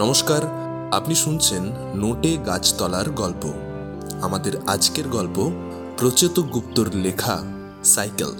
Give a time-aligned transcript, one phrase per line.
[0.00, 0.40] নমস্কার,
[0.92, 3.52] আপনি শুনছেন নোটে গাছতলার গল্প।
[4.22, 5.52] আমাদের আজকের গল্প
[5.98, 7.42] প্রচেত গুপ্তর লেখা,
[7.84, 8.32] সাইকেল।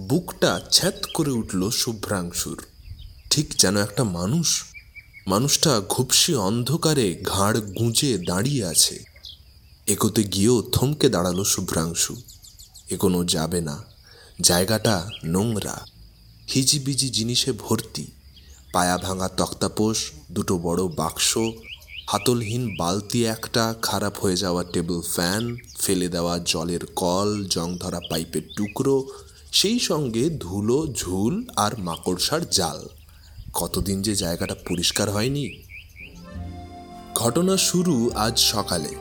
[0.00, 2.64] বুকটা ছ্যাত করে উঠল শুভ্রাংশুর।
[3.30, 4.64] ঠিক যেন একটা মানুষ।
[5.26, 9.04] মানুষটা ঘুপসি অন্ধকারে ঘাড় গুঁজে দাঁড়িয়ে আছে।
[9.86, 12.16] এগোতে গিয়েও থমকে দাঁড়াল শুভ্রাংশু।
[12.90, 13.84] এগোনো যাবে না।
[14.40, 15.89] জায়গাটা নোংরা।
[16.54, 18.06] হিজিবিজি জিনিসে ভর্তি।
[18.72, 21.38] পায়া ভাঙা তক্তাপোষ, দুটো বড় বাক্স,
[22.06, 28.42] হাতলহীন বালতি একটা, খারাপ হয়ে যাওয়া টেবিল ফ্যান, ফেলে দেওয়া জলের কল, জং ধরা পাইপের
[28.56, 29.08] টুকরো,
[29.52, 32.88] সেই সঙ্গে ধুলো, ঝুল আর মাকড়সার জাল।
[33.52, 35.62] কতদিন যে জায়গাটা পরিষ্কার হয়নি।
[37.14, 38.94] ঘটনা শুরু আজ সকালে।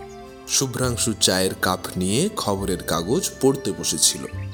[0.47, 4.48] শুভ্রাংশু চায়ের কাপ নিয়ে খবরের কাগজ পড়তে বসেছিল।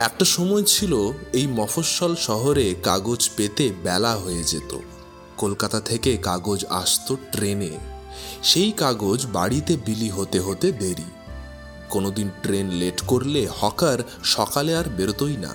[0.00, 4.78] একটা সময় ছিল এই মফস্বল শহরে কাগজ পেতে বেলা হয়ে যেত।
[5.36, 7.70] কলকাতা থেকে কাগজ আসতো ট্রেনে।
[8.42, 11.10] সেই কাগজ বাড়িতে বিলি হতে হতে দেরি।
[11.90, 15.54] কোনোদিন ট্রেন লেট করলে হকার সকালে আর বেরোতই না।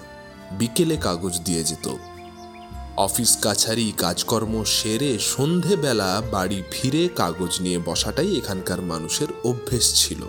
[0.51, 1.95] বিকেলে কাগজ দিয়ে যেত।
[2.97, 10.25] অফিস কাছারি কাজকর্ম সেরে সন্ধেবেলা বাড়ি ফিরে কাগজ নিয়ে বসাটাই এখানকার মানুষের অভ্যেস ছিল।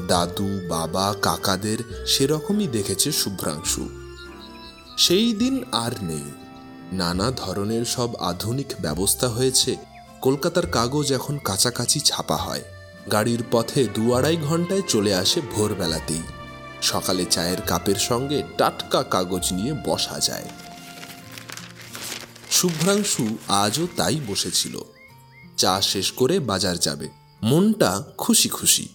[0.00, 3.88] দাদু, বাবা, কাকাদের সেরকমই দেখেছে শুভ্রাংশু।
[4.98, 6.24] সেই দিন আর নেই।
[6.92, 9.76] নানা ধরনের সব আধুনিক ব্যবস্থা হয়েছে।
[10.20, 12.62] কলকাতার কাগজ এখন কাছাকাছি ছাপা হয়।
[13.12, 16.22] গাড়ির পথে দু আড়াই ঘন্টায় চলে আসে ভোরবেলাতেই।
[16.82, 20.48] সকালে চায়ের কাপের সঙ্গে টাটকা কাগজ নিয়ে বসা যায়।
[22.50, 24.78] শুভ্রাংশু আজও তাই বসেছিল।
[25.56, 27.08] চা শেষ করে বাজার যাবে।
[27.42, 28.88] মনটা খুশি খুশি।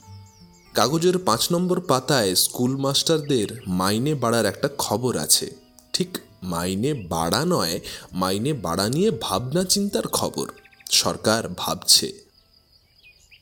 [0.73, 5.47] কাগজের পাঁচ নম্বর পাতায় স্কুল মাস্টারদের মাইনে বাড়ার একটা খবর আছে।
[5.93, 7.79] ঠিক মাইনে বাড়া নয়
[8.13, 10.47] মাইনে বাড়া নিয়ে ভাবনা চিন্তার খবর
[10.91, 12.07] সরকার ভাবছে।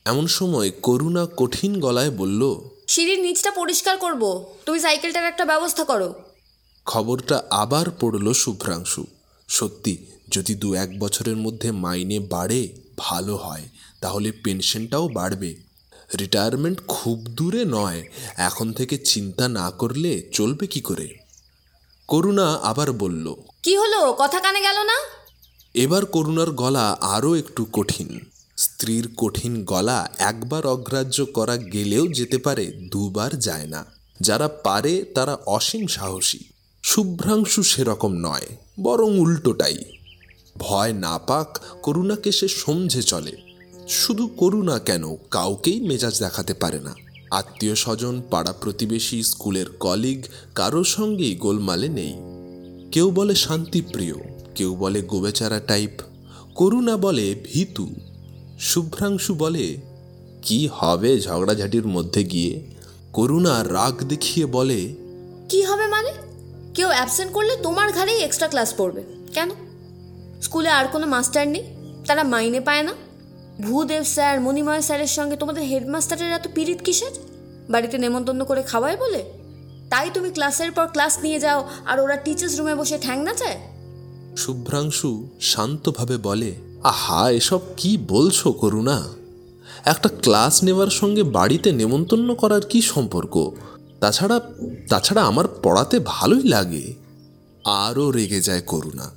[0.04, 2.42] এমন সময় করুণা কঠিন গলায় বলল
[2.88, 4.22] সিঁড়ির নিচটা পরিষ্কার করব
[4.66, 6.14] তুমি সাইকেলটার একটা ব্যবস্থা করো।
[6.86, 9.02] খবরটা আবার পড়ল শুভ্রাংশু।
[9.48, 9.94] সত্যি
[10.28, 12.60] যদি দু এক বছরের মধ্যে মাইনে বাড়ে
[12.96, 13.64] ভালো হয়
[14.00, 15.69] তাহলে পেনশনটাও বাড়বে।
[16.20, 21.16] রিটায়ারমেন্ট খুব দূরে নয়। এখন থেকে চিন্তা না করলে চলবে কি করে?
[22.08, 24.14] করুণা আবার বলল কি হলো?
[24.18, 24.94] কথা কানে গেল না?
[25.74, 32.66] এবার করুণার গলা আরও একটু কঠিন। স্ত্রীর কঠিন গলা একবার অগ্রাহ্য করা গেলেও যেতে পারে
[32.66, 33.84] দুবার যায় না।
[34.20, 36.38] যারা পারে তারা অসীম সাহসী।
[36.82, 38.46] শুভ্রাংশু সেরকম নয়
[38.82, 39.84] বরং উল্টোটাই।
[40.58, 43.49] ভয় না পাক করুণাকে সে সমঝে চলে।
[43.90, 46.94] শুধু করুণা কেন, কাউকেই মেজাজ দেখাতে পারে না।
[47.30, 50.24] আত্মীয় স্বজন, পাড়া প্রতিবেশী, স্কুলের কলিগ,
[50.54, 52.14] কারোর সঙ্গেই গোলমালে নেই।
[52.92, 54.14] কেউ বলে শান্তিপ্রিয়,
[54.54, 55.90] কেউ বলে গোবেচারা টাইপ।
[56.54, 57.90] করুণা বলে ভীতু।
[58.60, 59.76] শুভ্রাংশু বলে,
[60.42, 62.70] কি হবে ঝগড়াঝাটির মধ্যে গিয়ে?
[63.12, 64.94] করুণা রাগ দেখিয়ে বলে,
[65.48, 66.12] কি হবে মানে?
[66.74, 69.02] কেউ অ্যাবসেন্ট করলে তোমার ঘাড়েই এক্সট্রা ক্লাস পড়বে।
[69.34, 69.50] কেন?
[70.42, 71.62] স্কুলে আর কোনো মাস্টার নেই,
[72.06, 72.94] তারা মাইনে পায় না।
[73.62, 77.10] ভূদেব স্যার মণিময় স্যারের সঙ্গে তোমাদের হেডমাস্টারের এত পিরিত কিসের?
[77.70, 79.24] বাড়িতে নেমন্তন্ন করে খাওয়ায় বলে?
[79.90, 83.58] তাই তুমি ক্লাসের পর ক্লাস নিয়ে যাও আর ওরা টিচার্স রুমে বসে ঠ্যাং না চায়
[84.36, 86.54] শুভ্রাংশু শান্তভাবে বলে
[86.84, 89.04] আহা এসব কি বলছো করুণা?
[89.84, 93.50] একটা ক্লাস নেওয়ার সঙ্গে বাড়িতে নেমন্তন্ন করার কি সম্পর্ক?
[94.00, 94.40] তাছাড়া
[94.88, 96.94] তাছাড়া আমার পড়াতে ভালোই লাগে।
[97.64, 99.10] আরও রেগে যায় করুণা।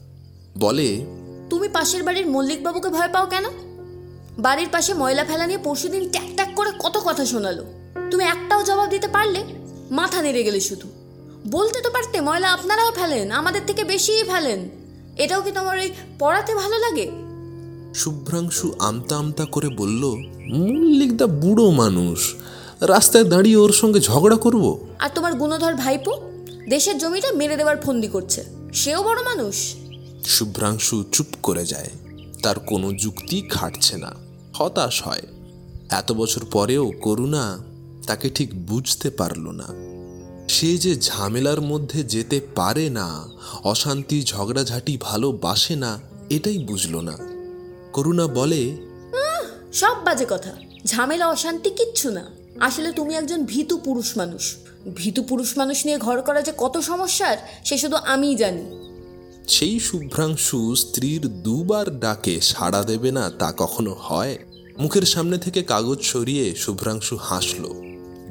[0.59, 1.05] বলে
[1.49, 3.45] তুমি পাশের বাড়ির মল্লিকবাবুকে ভয় পাও কেন?
[4.39, 7.65] বাড়ির পাশে ময়লা ফেলা নিয়ে পরশুদিন ট্যাক ট্যাক করে কত কথা শোনালো।
[8.11, 9.43] তুমি একটাও জবাব দিতে পারলে?
[9.91, 10.87] মাথা নেড়ে গেলে শুধু।
[11.47, 14.69] বলতে তো পারতে ময়লা আপনারাও ফেলেন আমাদের থেকে বেশিই ফেলেন।
[15.17, 17.11] এটাও কি তোমার ওই পড়াতে ভালো লাগে?
[17.95, 20.05] শুভ্রাংশু আমতা আমতা করে বলল
[20.47, 22.35] মল্লিকদা বুড়ো মানুষ
[22.81, 24.87] রাস্তায় দাঁড়িয়ে ওর সঙ্গে ঝগড়া করব?
[24.99, 26.11] আর তোমার গুণধর ভাইপো?
[26.69, 28.43] দেশের জমিটা মেরে দেওয়ার ফন্দি করছে।
[28.73, 29.75] সেও বড় মানুষ।
[30.25, 31.89] শুভ্রাংশু চুপ করে যায়।
[32.43, 34.11] তার কোনো যুক্তি খাটছে না,
[34.57, 35.25] হতাশ হয়।
[35.91, 37.45] এত বছর পরেও করুণা
[38.07, 39.67] তাকে ঠিক বুঝতে পারল না।
[40.49, 43.07] সে যে ঝামেলার মধ্যে যেতে পারে না,
[43.63, 45.91] অশান্তি, ঝগড়াঝাটি ভালোবাসে না,
[46.29, 47.15] এটাই বুঝল না।
[47.93, 48.61] করুণা বলে
[49.73, 50.51] সব বাজে কথা।
[50.85, 52.23] ঝামেলা, অশান্তি কিচ্ছু না।
[52.59, 54.43] আসলে তুমি একজন ভীতু পুরুষ মানুষ।
[54.95, 58.65] ভীতু পুরুষ মানুষ নিয়ে ঘর করা যে কত সমস্যার, সে শুধু আমিই জানি।
[59.47, 64.37] সেই শুভ্রাংশু স্ত্রীর দুবার ডাকে সাড়া দেবে না তা কখনো হয়?
[64.77, 67.63] মুখের সামনে থেকে কাগজ সরিয়ে শুভ্রাংশু হাসল।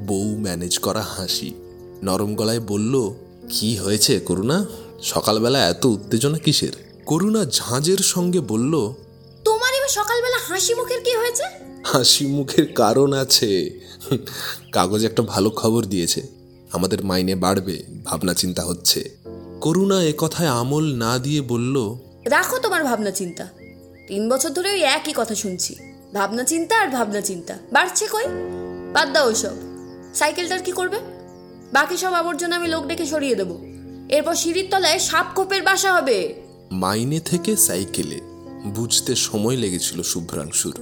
[0.06, 1.54] বউ ম্যানেজ করা হাসি।
[2.02, 3.10] নরম গলায় বলল
[3.48, 4.66] কি হয়েছে করুণা?
[5.02, 6.72] সকালবেলা এত উত্তেজনা কিসের?
[7.06, 8.92] করুণা ঝাঁঝের সঙ্গে বলল
[9.44, 11.42] তোমার এবার সকালবেলা হাসি মুখের কি হয়েছে?
[11.84, 13.80] হাসি মুখের কারণ আছে।
[14.72, 16.22] কাগজ একটা ভালো খবর দিয়েছে।
[16.72, 19.21] আমাদের মাইনে বাড়বে ভাবনা চিন্তা হচ্ছে।
[19.62, 23.48] করুণা এ কথায় আমল না দিয়ে বলল রাখো তোমার ভাবনা চিন্তা।
[24.08, 25.76] তিন বছর ধরে ওই একই কথা শুনছি।
[26.14, 28.24] ভাবনা চিন্তা আর ভাবনা চিন্তা। বাড়ছে কই?
[28.92, 29.50] বাদ দাও ওইসব।
[30.14, 30.98] সাইকেলটার কি করবে?
[31.72, 33.58] বাকি সব আবর্জনা আমি লোক ডেকে সরিয়ে দেবো।
[34.08, 36.34] এরপর সিঁড়ির তলায় সাপ খোপের বাসা হবে।
[36.70, 38.20] মাইনে থেকে সাইকেলে।
[38.64, 40.74] বুঝতে সময় লেগেছিল শুভ্রাংশুর।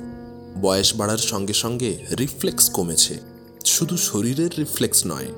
[0.61, 3.19] বয়স বাড়ার সঙ্গে সঙ্গে রিফ্লেক্স কমেছে।
[3.65, 5.29] শুধু শরীরের রিফ্লেক্স নয়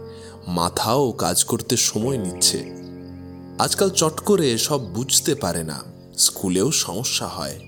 [0.47, 2.82] মাথাও কাজ করতে সময় নিচ্ছে।
[3.59, 5.83] আজকাল চট করে সব বুঝতে পারে না।
[6.19, 7.61] স্কুলেও সমস্যা হয়।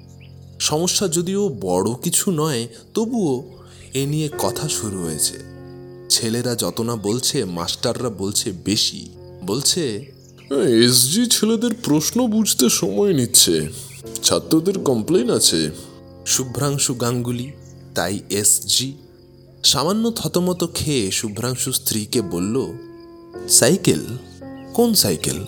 [0.61, 3.45] সমস্যা যদিও বড় কিছু নয় তবুও
[3.95, 5.35] এ নিয়ে কথা শুরু হয়েছে।
[6.11, 9.09] ছেলেরা যত না বলছে মাস্টাররা বলছে বেশি।
[9.47, 10.13] বলছে
[10.51, 13.69] এসজি ছেলেদের প্রশ্ন বুঝতে সময় নিচ্ছে।
[14.23, 15.71] ছাত্রদের কমপ্লেন আছে।
[16.27, 17.53] শুভ্রাংশু গাঙ্গুলি
[17.95, 18.93] তাই এসজি
[19.65, 22.73] সামান্য থতমত খেয়ে শুভ্রাংশু স্ত্রীকে বলল
[23.49, 24.05] সাইকেল?
[24.75, 25.45] কোন সাইকেল?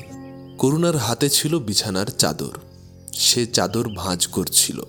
[0.58, 2.58] করুণার হাতে ছিল বিছানার চাদর।
[3.12, 4.82] সে চাদর ভাঁজ করছিল।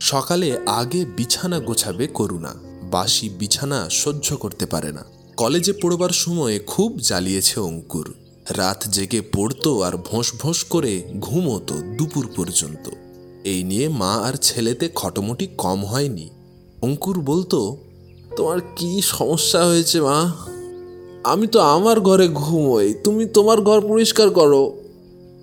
[0.00, 2.54] সকালে আগে বিছানা গোছাবে করুণা।
[2.90, 5.04] বাসি বিছানা সহ্য করতে পারে না।
[5.36, 8.14] কলেজে পড়বার সময়ে খুব জ্বালিয়েছে অঙ্কুর।
[8.50, 12.90] রাত জেগে পড়তো আর ভোঁস ভোঁস করে ঘুমোতো দুপুর পর্যন্ত।
[13.44, 16.30] এই নিয়ে মা আর ছেলেতে খটোমটি কম হয়নি।
[16.82, 17.76] অঙ্কুর বলতো,
[18.36, 20.32] তোমার কি সমস্যা হয়েছে মা?
[21.24, 24.77] আমি তো আমার ঘরে ঘুমোই। তুমি তোমার ঘর পরিষ্কার করো।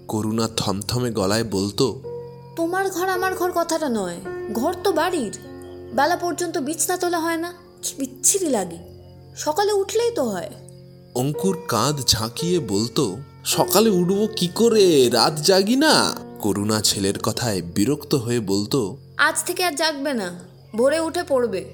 [0.07, 2.01] করুণা থমথমে গলায় বলতো
[2.55, 4.17] তোমার ঘর আমার ঘর কথাটা নয়।
[4.53, 5.37] ঘর তো বাড়ির।
[5.93, 8.77] বেলা পর্যন্ত বিছনা তোলা হয় না। কি বিচ্ছিরি লাগে।
[9.35, 10.49] সকালে উঠলেই তো হয়।
[11.15, 15.09] অঙ্কুর কাঁধ ঝাঁকিয়ে বলতো সকালে উঠবো কি করে?
[15.09, 16.15] রাত জাগি না?
[16.39, 20.39] করুণা ছেলের কথায় বিরক্ত হয়ে বলতো আজ থেকে আর জাগবে না।
[20.75, 21.73] ভোরে উঠে পড়বে।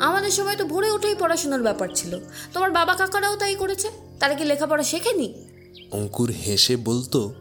[0.00, 2.18] আমাদের সময় তো ভোরে উঠেই পড়াশোনার ব্যাপার ছিল।
[2.52, 3.90] তোমার বাবা কাকারাও তাই করেছে।
[4.20, 5.34] তারা কি লেখাপড়া শেখেনি?
[5.92, 7.32] অঙ্কুর হেসে বলতো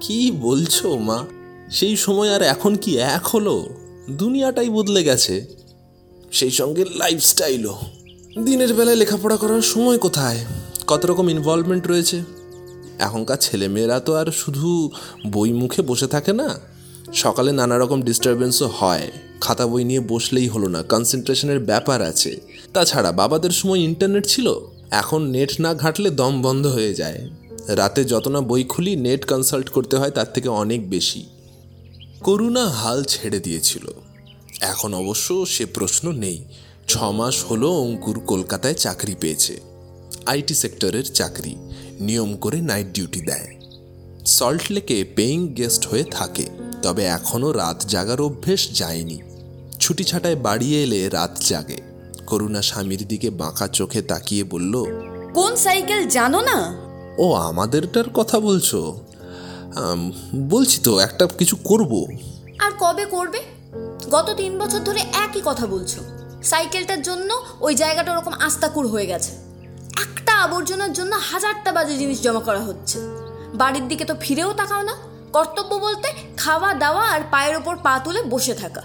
[0.00, 1.24] কি বলছো, মা?
[1.70, 3.66] সেই সময় আর এখন কি এক হলো?
[4.10, 5.46] দুনিয়াটাই বদলে গেছে।
[6.32, 7.78] সেই সঙ্গে লাইফস্টাইলও
[8.38, 10.38] দিনের বেলায় লেখাপড়া করার সময় কোথায়?
[10.86, 12.22] কত রকম ইনভলভমেন্ট রয়েছে?
[12.98, 14.90] এখনকার ছেলেমেয়েরা তো আর শুধু
[15.26, 16.60] বই মুখে বসে থাকে না।
[17.14, 19.10] সকালে নানা রকম ডিস্টারবেন্সও হয়।
[19.40, 22.40] খাতা বই নিয়ে বসলেই হলো না কনসেন্ট্রেশনের ব্যাপার আছে।
[22.74, 24.54] তাছাড়া বাবাদের সময় ইন্টারনেট ছিল।
[24.90, 27.30] এখন নেট না ঘাঁটলে দম বন্ধ হয়ে যায়।
[27.68, 31.26] রাতে যত না বই খুলি নেট কনসাল্ট করতে হয় তার থেকে অনেক বেশি।
[32.20, 33.92] করুণা হাল ছেড়ে দিয়েছিল।
[34.60, 36.44] এখন অবশ্য সে প্রশ্ন নেই।
[36.88, 39.60] ছ মাস হলো অঙ্কুর কলকাতায় চাকরি পেয়েছে।
[40.26, 41.56] আইটি সেক্টরের চাকরি।
[42.00, 43.60] নিয়ম করে নাইট ডিউটি দেয়।
[44.26, 46.46] সল্টলেকে পেইং গেস্ট হয়ে থাকে।
[46.82, 49.18] তবে এখনও রাত জাগার অভ্যেস যায়নি।
[49.80, 51.80] ছুটি ছাটায় বাড়ি এলে রাত জাগে।
[52.26, 54.84] করুণা স্বামীর দিকে বাঁকা চোখে তাকিয়ে বলল,
[55.34, 56.87] কোন সাইকেল জানো না?
[57.18, 59.00] ও আমাদেরটার কথা বলছো?
[60.36, 62.06] বলছি তো একটা কিছু করব।
[62.58, 63.38] আর কবে করবে?
[64.10, 66.00] গত তিন বছর ধরে একই কথা বলছো।
[66.42, 69.32] সাইকেলটার জন্য ওই জায়গাটা ওরকম আস্তাকুর হয়ে গেছে।
[70.02, 72.98] একটা আবর্জনার জন্য হাজারটা বাজে জিনিস জমা করা হচ্ছে।
[73.54, 74.96] বাড়ির দিকে তো ফিরেও তাকাও না।
[75.32, 78.82] কর্তব্য বলতে খাওয়া দাওয়া আর পায়ের ওপর পা তুলে বসে থাকা।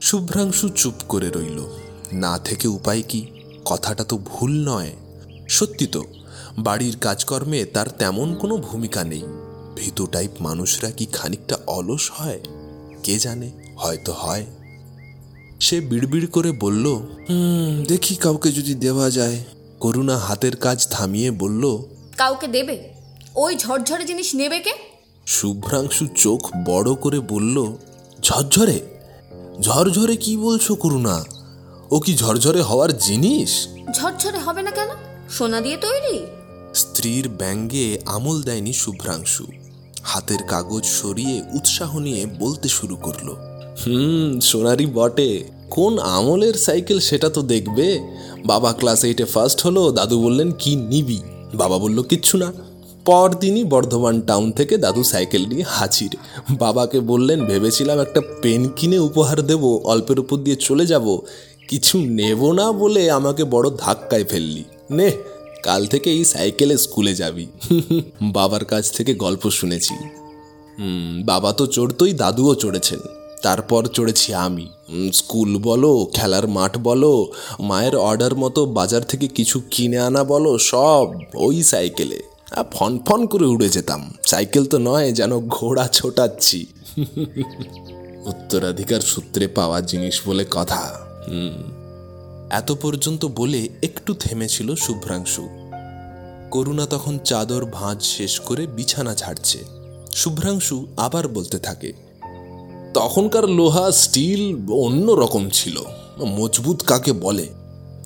[0.00, 1.66] শুভ্রাংশু চুপ করে রইল।
[2.12, 3.26] না থেকে উপায় কি?
[3.64, 4.92] কথাটা তো ভুল নয়।
[5.48, 6.02] সত্যি তো
[6.58, 9.22] বাড়ির কাজকর্মে তার তেমন কোনো ভূমিকা নেই।
[9.76, 12.40] ভীতু টাইপ মানুষরা কি খানিকটা অলস হয়?
[13.02, 13.50] কে জানে?
[13.76, 14.46] হয়তো হয়।
[15.60, 16.86] সে বিড়বিড় করে বলল
[17.30, 19.44] হুম দেখি কাউকে যদি দেওয়া যায়।
[19.80, 21.78] করুণা হাতের কাজ থামিয়ে বলল
[22.16, 22.88] কাউকে দেবে?
[23.34, 24.72] ওই ঝরঝরে জিনিস নেবে কে?
[25.26, 27.72] শুভ্রাংশু চোখ বড় করে বলল
[28.22, 28.80] ঝরঝরে?
[29.60, 31.24] ঝরঝরে কি বলছো করুণা?
[31.90, 33.68] ও কি ঝরঝরে হওয়ার জিনিস?
[33.94, 34.88] ঝরঝরে হবে না কেন?
[35.30, 36.26] সোনা দিয়ে তৈরি?
[36.76, 39.46] স্ত্রীর ব্যঙ্গে আমল দেয়নি শুভ্রাংশু।
[40.02, 43.28] হাতের কাগজ সরিয়ে উৎসাহ নিয়ে বলতে শুরু করল,
[43.86, 45.30] হুম, সোনারি বটে।
[45.70, 47.86] কোন আমলের সাইকেল সেটা তো দেখবে।
[48.46, 51.18] বাবা ক্লাস এইটে ফার্স্ট হলো, দাদু বললেন, কি নিবি?
[51.54, 52.52] বাবা বলল, কিচ্ছু না।
[53.04, 56.16] পরদিনই বর্ধমান টাউন থেকে দাদু সাইকেল নিয়ে হাজির।
[56.58, 61.18] বাবাকে বললেন, ভেবেছিলাম একটা পেন কিনে উপহার দেব, অল্পের উপর দিয়ে চলে যাব।
[61.68, 65.10] কিছু নেব না বলে আমাকে বড় ধাক্কায় ফেললি। নে
[65.66, 67.46] কাল থেকে এই সাইকেলে স্কুলে যাবি।
[68.22, 69.94] বাবার কাছ থেকে গল্প শুনেছি।
[70.78, 72.98] হুম, বাবা তো চড়তই দাদুও চড়েছেন।
[73.42, 74.66] তারপর চড়েছি আমি।
[75.12, 81.06] স্কুল বলো খেলার মাঠ বলো মায়ের অর্ডার মতো বাজার থেকে কিছু কিনে আনা বলো সব
[81.34, 82.18] ওই সাইকেলে।
[82.70, 86.66] ফন ফন করে উড়ে যেতাম। সাইকেল তো নয় যেন ঘোড়া ছোটাচ্ছি।
[88.26, 90.82] উত্তরাধিকার সূত্রে পাওয়া জিনিস বলে কথা।
[91.28, 91.75] হুম।
[92.50, 95.48] এত পর্যন্ত বলে একটু থেমেছিল শুভ্রাংশু।
[96.50, 99.58] করুণা তখন চাদর ভাঁজ শেষ করে বিছানা ঝাড়ছে।
[100.14, 101.92] শুভ্রাংশু আবার বলতে থাকে,
[102.94, 105.80] তখনকার লোহা স্টিল অন্য রকম ছিল।
[106.26, 107.46] মজবুত কাকে বলে?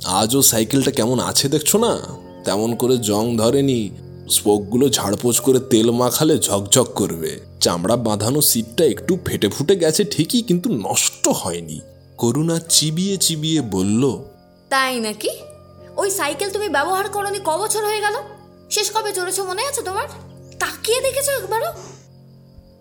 [0.05, 1.99] আজও সাইকেলটা কেমন আছে দেখছ না?
[2.45, 3.91] তেমন করে জং ধরেনি।
[4.31, 10.43] স্পোকগুলো ঝাড়পোছ করে তেল মাখালে ঝকঝক করবে। চামড়া বাঁধানো সিটটা একটু ফেটে ফুটে গেছে ঠিকই,
[10.43, 11.81] কিন্তু নষ্ট হয়নি।
[12.17, 14.19] করুণা চিবিয়ে চিবিয়ে বলল
[14.71, 15.31] তাই নাকি?
[15.97, 18.15] ওই সাইকেল তুমি ব্যবহার করনি ক বছর হয়ে গেল?
[18.71, 20.09] শেষ কবে চড়েছো মনে আছে তোমার?
[20.59, 21.73] তাকিয়ে দেখেছ একবারও?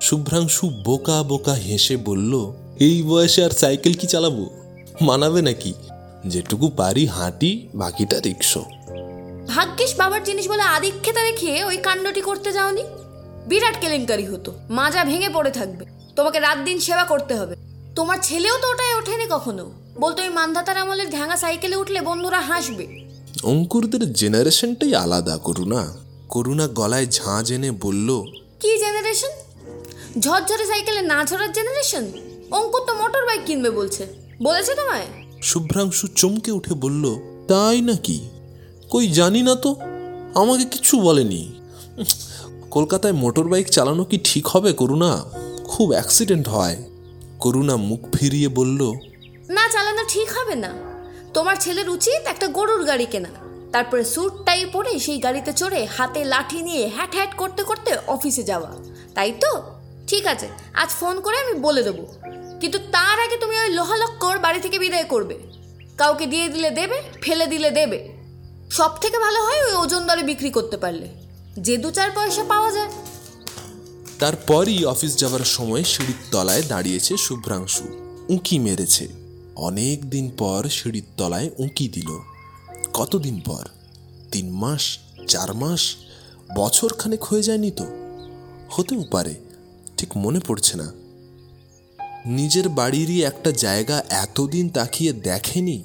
[0.02, 4.50] শুভ্রাংশু বোকা বোকা হেসে বলল এই বয়সে আর সাইকেল কি চালাবো?
[5.02, 5.74] মানাবে নাকি?
[6.26, 8.66] যেটুকু পারি হাঁটি বাকিটা রিক্সো।
[9.48, 12.84] ভাগ্যিস বাবার জিনিস বলে আদিক্ষেতা রেখে ওই কাণ্ডটি করতে যাওনি।
[13.48, 17.69] বিরাট কেলেঙ্কারি হতো। মাজা ভেঙে পড়ে থাকবে। তোমাকে রাত দিন সেবা করতে হবে।
[18.00, 19.72] তোমার ছেলেও তো ওটাই ওঠেনি কখনো?
[20.00, 23.06] বলতো ওই মান্ধাতার আমলের ঢ্যাঙা সাইকেলে উঠলে বন্ধুরা হাসবে।
[23.44, 25.98] অঙ্কুরদের জেনারেশনটাই আলাদা করুণা।
[26.30, 28.22] করুণা গলায় ঝাঁঝ এনে বলল
[28.60, 29.30] কি জেনারেশন?
[30.20, 32.12] ঝরঝরে সাইকেলে না ঝরার জেনারেশন?
[32.52, 34.08] অঙ্কুর তো মোটর বাইক কিনবে বলছে।
[34.44, 35.06] বলেছে তোমায়?
[35.42, 37.16] শুভ্রাংশু চমকে উঠে বলল
[37.48, 38.30] তাই নাকি?
[38.90, 39.76] কই জানি না তো
[40.36, 41.60] আমাকে কিছু বলেনি।
[42.72, 45.24] কলকাতায় মোটর বাইক চালানো কি ঠিক হবে করুণা?
[45.64, 46.89] খুব অ্যাক্সিডেন্ট হয়।
[47.40, 48.82] করুণা মুখ ফিরিয়ে বলল,
[49.50, 50.72] না চালানো ঠিক হবে না।
[51.34, 53.30] তোমার ছেলের উচিত একটা গরুর গাড়ি কেনা।
[53.72, 58.44] তারপরে স্যুট টাই পরে সেই গাড়িতে চড়ে হাতে লাঠি নিয়ে হ্যাট হ্যাট করতে করতে অফিসে
[58.44, 58.72] যাওয়া।
[59.16, 59.64] তাই তো?
[60.08, 62.08] ঠিক আছে, আজ ফোন করে আমি বলে দেবো।
[62.62, 65.40] কিন্তু তার আগে তুমি ওই লোহালক্কর বাড়ি থেকে বিদায় করবে।
[65.98, 68.00] কাউকে দিয়ে দিলে দেবে, ফেলে দিলে দেবে।
[68.72, 71.08] সব থেকে ভালো হয় ওই ওজন দরে বিক্রি করতে পারলে।
[71.58, 72.92] যে দু চার পয়সা পাওয়া যায়।
[74.20, 77.84] তারপরই অফিস যাওয়ার সময় সিঁড়ির তলায় দাঁড়িয়েছে শুভ্রাংশু।
[78.30, 79.08] উঁকি মেরেছে।
[79.56, 82.20] অনেক দিন পর সিঁড়ির তলায় উঁকি দিল।
[82.94, 83.66] কতদিন পর?
[84.32, 84.98] তিন মাস?
[85.28, 85.96] চার মাস?
[86.56, 87.86] বছর খানেক হয়ে যায়নি তো?
[88.70, 89.36] হতেও পারে।
[89.98, 90.92] ঠিক মনে পড়ছে না।
[92.26, 95.84] নিজের বাড়িরই একটা জায়গা এতদিন তাকিয়ে দেখেনি?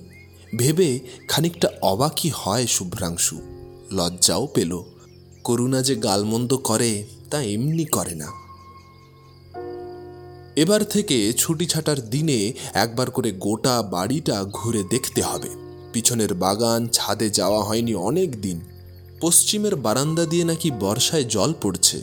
[0.56, 3.40] ভেবে খানিকটা অবাকই হয় শুভ্রাংশু।
[3.92, 4.82] লজ্জাও পেল।
[5.44, 8.28] করুণা যে গালমন্দ করে তা এমনি করে না।
[10.56, 15.48] এবার থেকে ছুটি ছাটার দিনে একবার করে গোটা বাড়িটা ঘুরে দেখতে হবে।
[15.92, 18.60] পিছনের বাগান, ছাদে যাওয়া হয়নি অনেক দিন।
[19.20, 22.02] পশ্চিমের বারান্দা দিয়ে নাকি বর্ষায় জল পড়ছে।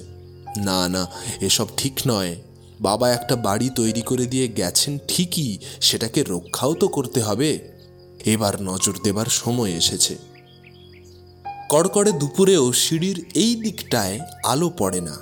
[0.57, 1.07] না না,
[1.41, 2.35] এসব ঠিক নয়।
[2.81, 7.59] বাবা একটা বাড়ি তৈরি করে দিয়ে গেছেন ঠিকই, সেটাকে রক্ষাও তো করতে হবে।
[8.25, 10.30] এবার নজর দেবার সময় এসেছে।
[11.71, 15.17] কড়কড়ে দুপুরেও সিঁড়ির এই দিকটায় আলো পড়ে না।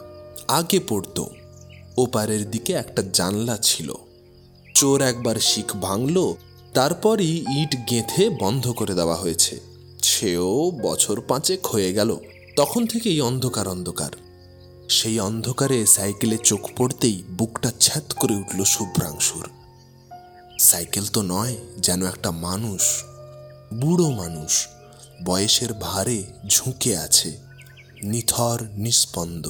[0.48, 1.30] আগে পড়তো।
[1.98, 3.94] ওপারের দিকে একটা জানলা ছিল।
[4.76, 6.34] চোর একবার শিখ ভাঙল,
[6.74, 9.60] তারপরই ইট গেঁথে বন্ধ করে দেওয়া হয়েছে।
[10.04, 12.18] সেও বছর পাঁচেক হয়ে গেল,
[12.56, 14.12] তখন থেকেই অন্ধকার অন্ধকার।
[14.90, 19.50] সেই অন্ধকারে সাইকেলে চোখ পড়তেই বুকটা ছ্যাত করে উঠল শুভ্রাংশুর।
[20.60, 23.04] সাইকেল তো নয়, যেন একটা মানুষ,
[23.74, 24.68] বুড়ো মানুষ।
[25.26, 27.38] বয়সের ভারে ঝুঁকে আছে,
[28.04, 29.46] নিথর নিস্পন্দ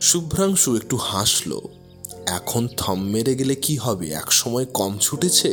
[0.00, 1.50] শুভ্রাংশু একটু হাসল,
[2.26, 5.50] এখন থম মেরে গেলে কি হবে এক সময় কম ছুটেছে?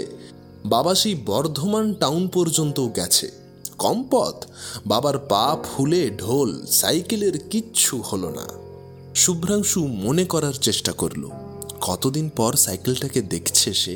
[0.65, 3.31] বাবা সেই বর্ধমান টাউন পর্যন্তও গেছে,
[3.77, 4.45] কম পথ,
[4.87, 8.47] বাবার পা ফুলে ঢোল, সাইকেলের কিচ্ছু হলো না।
[9.15, 11.23] শুভ্রাংশু মনে করার চেষ্টা করল,
[11.81, 13.95] কতদিন পর সাইকেলটাকে দেখছে সে?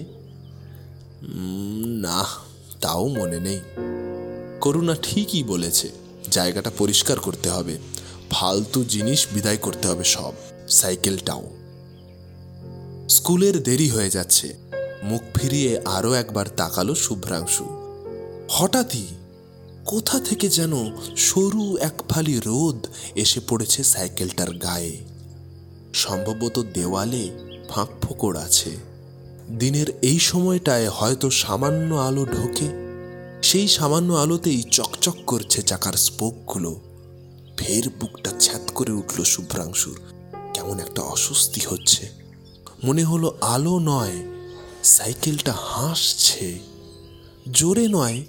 [2.02, 2.26] না।
[2.82, 3.62] তাও মনে নেই।
[4.62, 5.90] করুণা ঠিকই বলেছে,
[6.32, 7.78] জায়গাটা পরিষ্কার করতে হবে।
[8.30, 10.34] ফালতু জিনিস বিদায় করতে হবে সব।
[10.70, 11.50] সাইকেলটাও
[13.10, 14.58] স্কুলের দেরি হয়ে যাচ্ছে।
[15.04, 17.66] মুখ ফিরিয়ে আরও একবার তাকালো শুভ্রাংশু।
[18.50, 19.08] হঠাৎই
[19.86, 24.98] কোথা থেকে যেন সরু এক ফালি রোদ এসে পড়েছে সাইকেলটার গায়ে।
[25.94, 27.30] সম্ভবত দেওয়ালে
[27.70, 28.91] ফাঁক ফোকর আছে।
[29.60, 32.70] দিনের এই সময়টায় হয়তো সামান্য আলো ঢোকে,
[33.44, 36.82] সেই সামান্য আলোতেই চকচক করছে চাকার স্পোকগুলো।
[37.58, 40.02] ফের বুকটা ছ্যাত করে উঠল শুভ্রাংশুর।
[40.54, 42.10] কেমন একটা অস্বস্তি হচ্ছে।
[42.84, 44.24] মনে হলো আলো নয়,
[44.84, 46.60] সাইকেলটা হাসছে।
[47.52, 48.24] জোরে নয়,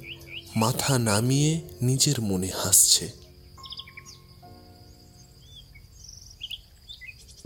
[0.57, 3.13] মাথা নামিয়ে নিজের মনে হাসছে।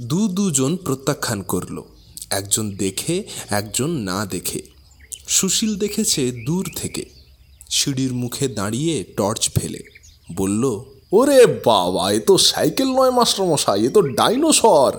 [0.01, 1.83] দু দুজন প্রত্যাখ্যান করল।
[2.31, 4.63] একজন দেখে, একজন না দেখে।
[5.29, 7.05] সুশীল দেখেছে দূর থেকে।
[7.71, 9.79] সিঁড়ির মুখে দাঁড়িয়ে টর্চ ফেলে।
[10.35, 14.99] বলল, ওরে বাবা, এ তো সাইকেল নয় মাস্টারমশাই, এ তো ডাইনোসর।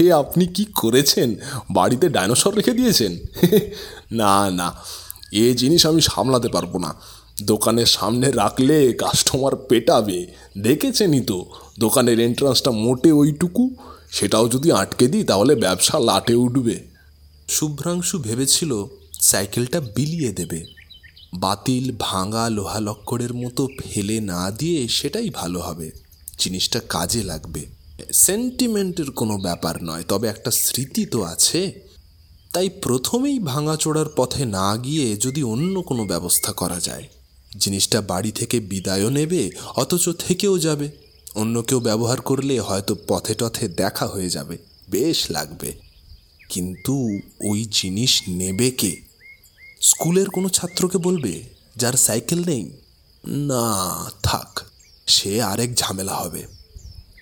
[0.00, 1.36] এ আপনি কি করেছেন?
[1.70, 3.18] বাড়িতে ডাইনোসর রেখে দিয়েছেন?
[4.12, 4.84] না না,
[5.32, 6.94] এ জিনিস আমি সামলাতে পারব না।
[7.42, 10.26] দোকানের সামনে রাখলে কাস্টমার পেটাবে।
[10.58, 11.46] দেখেছেনই তো,
[11.78, 13.76] দোকানের এন্ট্রান্সটা মোটে ওইটুকু।
[14.10, 16.84] সেটাও যদি আটকে দিই, তাহলে ব্যবসা লাটে উঠবে।
[17.48, 18.84] শুভ্রাংশু ভেবেছিল
[19.20, 20.64] সাইকেলটা বিলিয়ে দেবে।
[21.34, 25.90] বাতিল, ভাঙা লোহা লক্করের মতো ফেলে না দিয়ে সেটাই ভালো হবে।
[26.38, 27.66] জিনিসটা কাজে লাগবে।
[28.12, 31.80] সেন্টিমেন্টের কোনো ব্যাপার নয়, তবে একটা স্মৃতি তো আছে।
[32.52, 37.08] তাই প্রথমেই ভাঙাচোড়ার পথে না গিয়ে যদি অন্য কোনো ব্যবস্থা করা যায়,
[37.58, 41.07] জিনিসটা বাড়ি থেকে বিদায়ও নেবে, অথচ থেকেও যাবে।
[41.38, 44.58] অন্য কেউ ব্যবহার করলে হয়তো পথে টথে দেখা হয়ে যাবে,
[44.90, 45.72] বেশ লাগবে।
[46.48, 47.18] কিন্তু
[47.50, 48.96] ওই জিনিস নেবে কে?
[49.80, 51.42] স্কুলের কোনো ছাত্রকে বলবে
[51.76, 52.70] যার সাইকেল নেই?
[53.26, 54.60] না, থাক,
[55.06, 56.46] সে আরেক ঝামেলা হবে।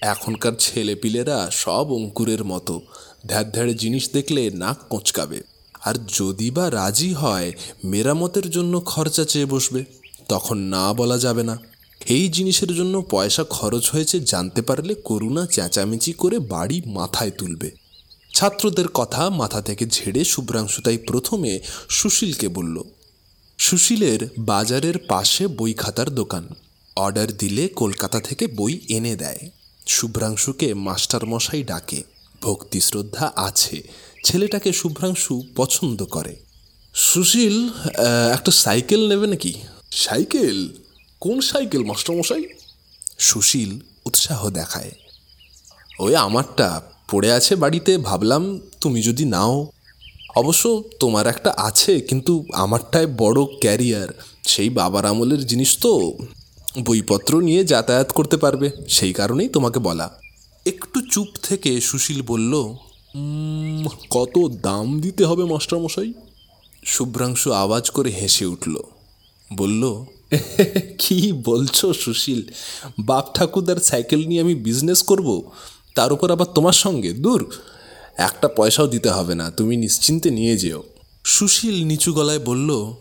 [0.02, 2.80] এখনকার ছেলেপিলেরা সব অঙ্কুরের মতো,
[3.26, 5.42] ধ্যার ধ্যাড়ে জিনিস দেখলে নাক কোঁচকাবে।
[5.80, 7.52] আর যদি বা রাজি হয়,
[7.84, 9.84] মেরামতের জন্য খরচা চেয়ে বসবে,
[10.28, 11.58] তখন না বলা যাবে না।
[12.06, 17.70] এই জিনিসের জন্য পয়সা খরচ হয়েছে জানতে পারলে করুণা চেঁচামেচি করে বাড়ি মাথায় তুলবে।
[18.34, 22.76] ছাত্রদের কথা মাথা থেকে ঝেড়ে শুভ্রাংশু তাই প্রথমে সুশীলকে বলল,
[23.58, 26.44] সুশীলের বাজারের পাশে বই খাতার দোকান।
[26.96, 29.42] অর্ডার দিলে কলকাতা থেকে বই এনে দেয়।
[29.86, 32.00] শুভ্রাংশুকে মাস্টারমশাই ডাকে,
[32.42, 33.76] ভক্তি শ্রদ্ধা আছে,
[34.24, 36.34] ছেলেটাকে শুভ্রাংশু পছন্দ করে।
[36.94, 37.56] সুশীল
[38.32, 39.52] একটা সাইকেল নেবে নাকি?
[40.04, 40.58] সাইকেল?
[41.20, 42.44] কোন সাইকেল মাস্টারমশাই?
[43.18, 44.90] সুশীল উৎসাহ দেখায়।
[45.98, 49.70] ওই আমারটা পড়ে আছে বাড়িতে ভাবলাম তুমি যদি নাও।
[50.36, 54.08] অবশ্য তোমার একটা আছে কিন্তু আমারটায় বড় ক্যারিয়ার।
[54.46, 56.12] সেই বাবার আমলের জিনিস তো
[56.84, 60.20] বইপত্র নিয়ে যাতায়াত করতে পারবে সেই কারণেই তোমাকে বলা।
[60.66, 66.12] একটু চুপ থেকে সুশীল বলল "উম, কত দাম দিতে হবে মাস্টারমশাই?
[66.84, 68.76] শুভ্রাংশু আওয়াজ করে হেসে উঠল।
[69.52, 70.04] বলল
[70.98, 72.50] কি বলছো সুশীল?
[72.98, 75.50] বাপ ঠাকুরদার সাইকেল নিয়ে আমি বিজনেস করব?
[75.94, 77.12] তার উপর আবার তোমার সঙ্গে?
[77.12, 77.54] দূর।
[78.16, 80.82] একটা পয়সাও দিতে হবে না, তুমি নিশ্চিন্তে নিয়ে যেও।
[81.24, 82.94] সুশীল নিচু গলায় বলল,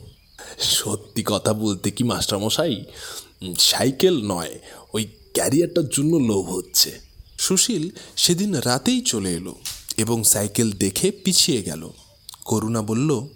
[0.59, 2.83] সত্যি কথা বলতে কি মাস্টারমশাই?
[3.59, 4.59] সাইকেল নয়,
[4.93, 6.91] ওই ক্যারিয়ারটার জন্য লোভ হচ্ছে।
[7.38, 9.55] সুশীল সেদিন রাতেই চলে এলো
[9.97, 11.89] এবং সাইকেল দেখে পিছিয়ে গেল।
[12.45, 13.27] করুণা বলল,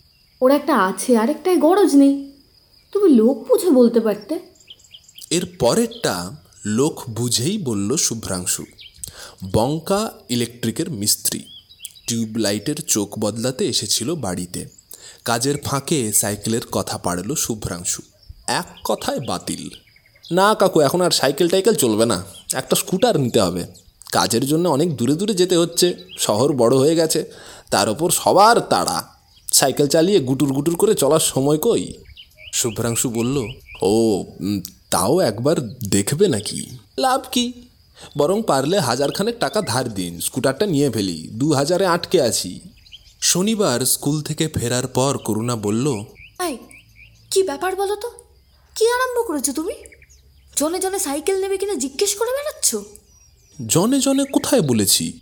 [0.42, 2.29] ওর একটা আছে, আরেকটায় গরজ নেই।
[2.94, 4.40] তুমি লোক বুঝে বলতে পারতে।
[5.32, 8.66] এর পরেরটা লোক বুঝেই বলল শুভ্রাংশু।
[9.54, 11.44] বঙ্কা ইলেকট্রিকের মিস্ত্রি।
[12.08, 14.66] টিউব লাইটের চোখ বদলাতে এসেছিল বাড়িতে।
[15.26, 18.02] কাজের ফাঁকে সাইকেলের কথা পাড়ল শুভ্রাংশু।
[18.48, 19.70] এক কথায় বাতিল।
[20.32, 22.24] না কাকু, এখন আর সাইকেল টাইকেল চলবে না।
[22.54, 23.66] একটা স্কুটার নিতে হবে।
[24.12, 27.32] কাজের জন্য অনেক দূরে দূরে যেতে হচ্ছে। শহর বড় হয়ে গেছে।
[27.72, 29.04] তার ওপর সবার তাড়া।
[29.54, 31.94] সাইকেল চালিয়ে গুটুর গুটুর করে চলার সময় কই?
[32.54, 33.48] শুভ্রাংশু বলল
[33.82, 34.26] ও
[34.90, 36.66] তাও একবার দেখবে নাকি?
[36.98, 37.54] লাভ কি?
[38.18, 42.60] বরং পারলে হাজারখানেক টাকা ধার দিন স্কুটারটা নিয়ে ফেলি দু হাজারে আটকে আছি।
[43.22, 46.04] শনিবার স্কুল থেকে ফেরার পর করুণা বলল
[46.40, 46.58] আই
[47.32, 48.12] কি ব্যাপার বলো তো?
[48.76, 49.74] কি আরম্ভ করেছ তুমি?
[50.58, 52.76] জনে জনে সাইকেল নেবে কিনা জিজ্ঞেস করে বেড়াচ্ছ?
[53.68, 55.20] জনে জনে কোথায় বলেছি?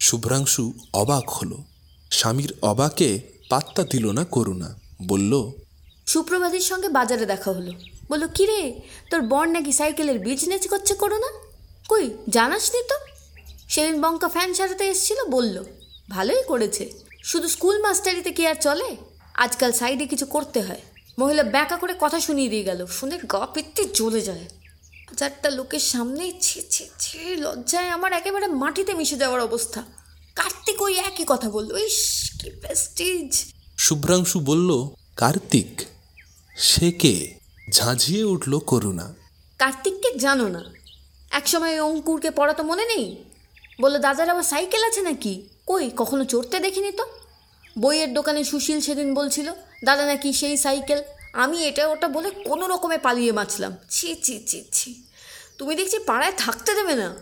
[0.00, 1.64] শুভ্রাংশু অবাক হলো।
[2.10, 5.52] স্বামীর অবাকে পাত্তা দিল না করুণা বলল
[6.12, 7.72] সুপ্রভাতের সঙ্গে বাজারে দেখা হলো।
[8.10, 11.30] বলল, কিরে, তোর বর নাকি সাইকেলের বিজনেস করছে করো না
[11.88, 12.96] কই, জানাসনি তো?
[13.68, 15.64] সেদিন বঙ্কা ফ্যান সারাতে এসেছিল, বলল,
[16.10, 16.84] ভালোই করেছে।
[17.24, 18.96] শুধু স্কুল মাস্টারিতে কি আর চলে?
[19.34, 20.80] আজকাল সাইডে কিছু করতে হয়।
[21.18, 23.46] মহিলা ব্যাকা করে কথা শুনিয়ে দিয়ে গেল, শুনে গা
[23.94, 24.44] জ্বলে যায়।
[25.08, 29.82] হাজারটা লোকের সামনে ছি ছি ছি, লজ্জায় আমার একেবারে মাটিতে মিশে যাওয়ার অবস্থা।
[30.34, 31.98] কার্তিক ওই একই কথা বলল, ইস,
[32.40, 33.44] কি প্রেস্টিজ
[33.78, 34.70] শুভ্রাংশু বলল,
[35.16, 35.72] কার্তিক?
[36.58, 37.34] সে কে?
[37.70, 39.14] ঝাঁঝিয়ে উঠল করুণা।
[39.58, 40.64] কার্তিককে জানো না।
[41.30, 43.24] একসময় ওই অঙ্কুরকে পড়া তো মনে নেই?
[43.80, 45.48] বলল দাদার আবার সাইকেল আছে নাকি?
[45.66, 47.04] কই কখনো চড়তে দেখিনি তো?
[47.78, 49.52] বইয়ের দোকানে সুশীল সেদিন বলছিল
[49.84, 54.64] দাদা নাকি সেই সাইকেল। আমি এটা ওটা বলে কোনো রকমে পালিয়ে বাঁচলাম। ছি ছি ছি
[54.72, 55.02] ছি।
[55.58, 57.14] তুমি দেখছি পাড়ায় থাকতে দেবে না।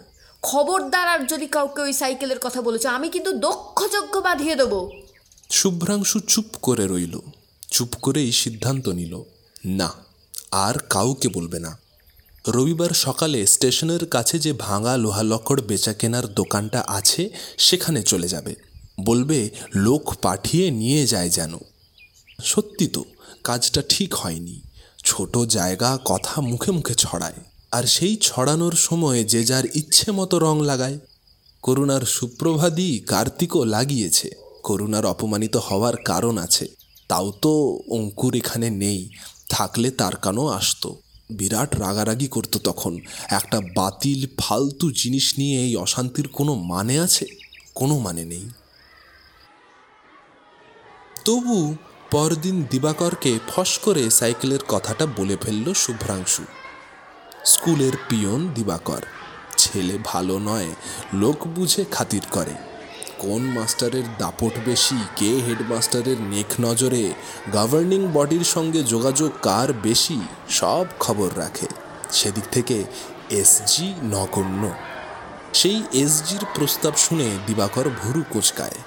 [0.43, 4.91] খবরদার আর যদি কাউকে ওই সাইকেলের কথা বলেছ আমি কিন্তু দক্ষযজ্ঞ বাঁধিয়ে দেবো।
[5.51, 7.21] শুভ্রাংশু চুপ করে রইল।
[7.71, 9.23] চুপ করেই সিদ্ধান্ত নিল,
[9.65, 9.93] না,
[10.51, 11.79] আর কাউকে বলবে না।
[12.49, 18.55] রবিবার সকালে স্টেশনের কাছে যে ভাঙা লোহা লক্কড় বেচা কেনার দোকানটা আছে, সেখানে চলে যাবে।
[19.01, 21.59] বলবে, লোক পাঠিয়ে নিয়ে যায় যেন।
[22.45, 23.05] সত্যি তো,
[23.45, 24.61] কাজটা ঠিক হয়নি।
[25.05, 27.41] ছোট জায়গা কথা মুখে মুখে ছড়ায়,
[27.73, 30.99] আর সেই ছড়ানোর সময় যে যার ইচ্ছে মতো রং লাগায়।
[31.63, 34.31] করুণার সুপ্রভাদি কার্তিকও লাগিয়েছে।
[34.63, 36.69] করুণার অপমানিত হওয়ার কারণ আছে।
[37.09, 39.11] তাও তো অঙ্কুর এখানে নেই,
[39.49, 40.97] থাকলে তার কানও আসতো।
[41.31, 42.99] বিরাট রাগারাগি করতো তখন।
[43.31, 47.27] একটা বাতিল, ফালতু জিনিস নিয়ে এই অশান্তির কোনো মানে আছে?
[47.75, 48.51] কোনো মানে নেই।
[51.25, 51.75] তবু
[52.11, 56.45] পরদিন দিবাকরকে ফস করে সাইকেলের কথাটা বলে ফেলল শুভ্রাংশু।
[57.45, 59.03] স্কুলের পিয়ন দিবাকর।
[59.59, 60.69] ছেলে ভালো নয়,
[61.15, 62.76] লোক বুঝে খাতির করে।
[63.19, 67.13] কোন মাস্টারের দাপট বেশি কে হেডমাস্টারের নেক নজরে
[67.53, 71.67] গভর্নিং বডির সঙ্গে যোগাযোগ কার বেশি সব খবর রাখে।
[72.13, 72.85] সেদিক থেকে
[73.31, 74.71] এসজি নগণ্য।
[75.53, 78.79] সেই এসজির প্রস্তাব শুনে দিবাকর ভুরু কোচকায়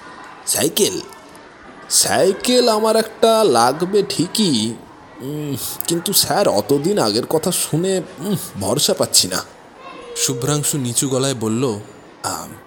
[0.46, 1.00] সাইকেল
[1.90, 4.74] সাইকেল আমার একটা লাগবে ঠিকই
[5.86, 8.02] কিন্তু স্যার অতদিন আগের কথা শুনে
[8.60, 9.42] ভরসা পাচ্ছি না।
[10.16, 11.80] শুভ্রাংশু নিচু গলায় বলল "আম,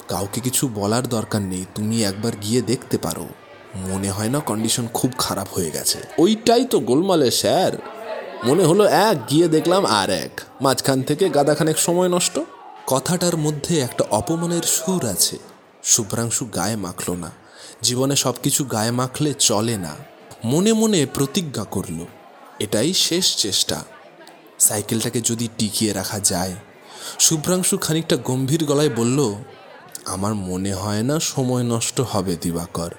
[0.08, 3.28] কাউকে কিছু বলার দরকার নেই, তুমি একবার গিয়ে দেখতে পারো।
[3.76, 7.72] মনে হয় না কন্ডিশন খুব খারাপ হয়ে গেছে। ওইটাই তো গোলমালে, স্যার।
[8.44, 12.40] মনে হলো এক, গিয়ে দেখলাম আর এক। মাঝখান থেকে গাদাখানেক সময় নষ্ট।
[12.88, 15.38] কথাটার মধ্যে একটা অপমানের সুর আছে।
[15.84, 17.32] শুভ্রাংশু গায়ে মাখল না।
[17.82, 19.96] জীবনে সব কিছু গায়ে মাখলে চলে না।
[20.46, 22.06] মনে মনে প্রতিজ্ঞা করল,
[22.60, 23.84] এটাই শেষ চেষ্টা।
[24.60, 26.54] সাইকেলটাকে যদি টিকিয়ে রাখা যায়
[27.20, 29.34] শুভ্রাংশু খানিকটা গম্ভীর গলায় বলল,
[30.06, 32.92] আমার মনে হয় না সময় নষ্ট হবে, দিবাকর।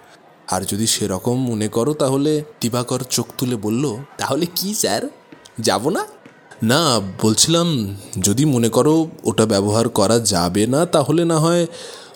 [0.50, 5.02] আর যদি সেরকম মনে করো তাহলে, দিবাকর চোখ তুলে বলল, তাহলে কি, স্যার?
[5.60, 6.06] যাব না?
[6.62, 11.66] না, বলছিলাম, যদি মনে করো ওটা ব্যবহার করা যাবে না, তাহলে না হয়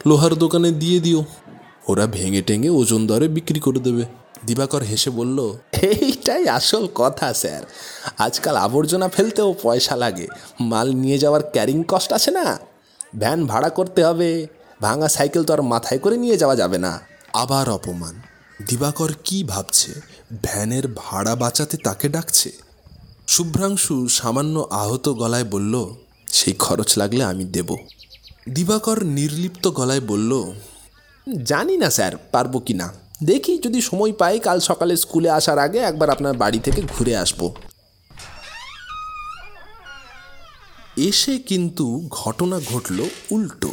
[0.07, 1.25] লোহার দোকানে দিয়ে দিও।
[1.89, 4.05] ওরা ভেঙে টেঙে ওজন দরে বিক্রি করে দেবে।
[4.47, 7.63] দিবাকর হেসে বলল এইটাই আসল কথা স্যার।
[8.19, 10.29] আজকাল আবর্জনা ফেলতেও পয়সা লাগে।
[10.61, 12.59] মাল নিয়ে যাওয়ার ক্যারিং কস্ট আছে না?
[13.19, 14.47] ভ্যান ভাড়া করতে হবে।
[14.83, 17.01] ভাঙা সাইকেল তো আর মাথায় করে নিয়ে যাওয়া যাবে না।
[17.33, 18.21] আবার অপমান।
[18.69, 19.93] দিবাকর কি ভাবছে?
[20.43, 22.53] ভ্যানের ভাড়া বাঁচাতে তাকে ডাকছে?
[23.29, 25.95] শুভ্রাংশু সামান্য আহত গলায় বলল
[26.33, 27.77] সেই খরচ লাগলে আমি দেব।
[28.49, 30.53] দিবাকর নির্লিপ্ত গলায় বলল
[31.43, 33.08] জানি না স্যার পারব কি না?
[33.21, 37.41] দেখি যদি সময় পাই, কাল সকালে স্কুলে আসার আগে একবার আপনার বাড়ি থেকে ঘুরে আসব।
[40.97, 42.99] এসে কিন্তু ঘটনা ঘটল
[43.31, 43.73] উল্টো।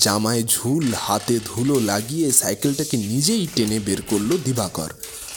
[0.00, 4.90] জামায় ঝুল, হাতে ধুলো লাগিয়ে সাইকেলটাকে নিজেই টেনে বের করল দিবাকর।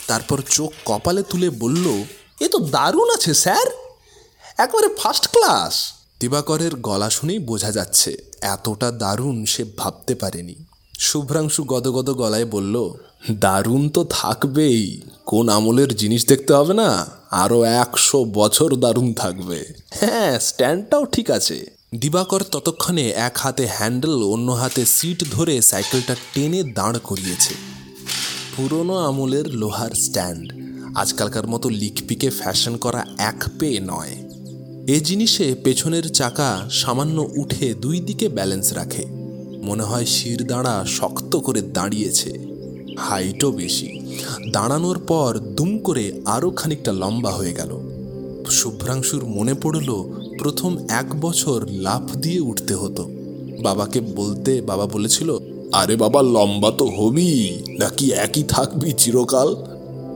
[0.07, 2.03] তারপর চোখ কপালে তুলে বলল,
[2.41, 3.67] এ তো দারুণ আছে স্যার,
[4.57, 10.55] একবারে ফার্স্ট ক্লাস দিবাকরের গলা শুনেই বোঝা যাচ্ছে, এতটা দারুণ সে ভাবতে পারেনি।
[10.99, 12.93] শুভ্রাংশু গদগদ গলায় বলল
[13.31, 17.07] দারুণ তো থাকবেই। কোন আমলের জিনিস দেখতে হবে না?
[17.31, 24.51] আরও একশো বছর দারুণ থাকবে। হ্যাঁ স্ট্যান্ডটাও ঠিক আছে। দিবাকর ততক্ষণে এক হাতে হ্যান্ডেল, অন্য
[24.51, 27.53] হাতে সিট ধরে সাইকেলটা টেনে দাঁড় করিয়েছে।
[28.57, 30.53] পুরনো আমলের লোহার স্ট্যান্ড।
[30.97, 34.23] আজকালকার মতো লিকপিকে ফ্যাশন করা এক পে নয়।
[34.87, 39.05] এ জিনিসে পেছনের চাকা সামান্য উঠে দুই দিকে ব্যালেন্স রাখে।
[39.61, 42.50] মনে হয় শির দাঁড়া শক্ত করে দাঁড়িয়েছে।
[42.97, 43.99] হাইটও বেশি।
[44.51, 47.79] দাঁড়ানোর পর দুম করে আরও খানিকটা লম্বা হয়ে গেল।
[48.49, 50.03] শুভ্রাংশুর মনে পড়ল,
[50.39, 53.09] প্রথম এক বছর লাফ দিয়ে উঠতে হতো।
[53.61, 55.37] বাবাকে বলতে বাবা বলেছিল,
[55.71, 59.55] আরে বাবা, লম্বা তো হবি, নাকি একই থাকবি চিরকাল?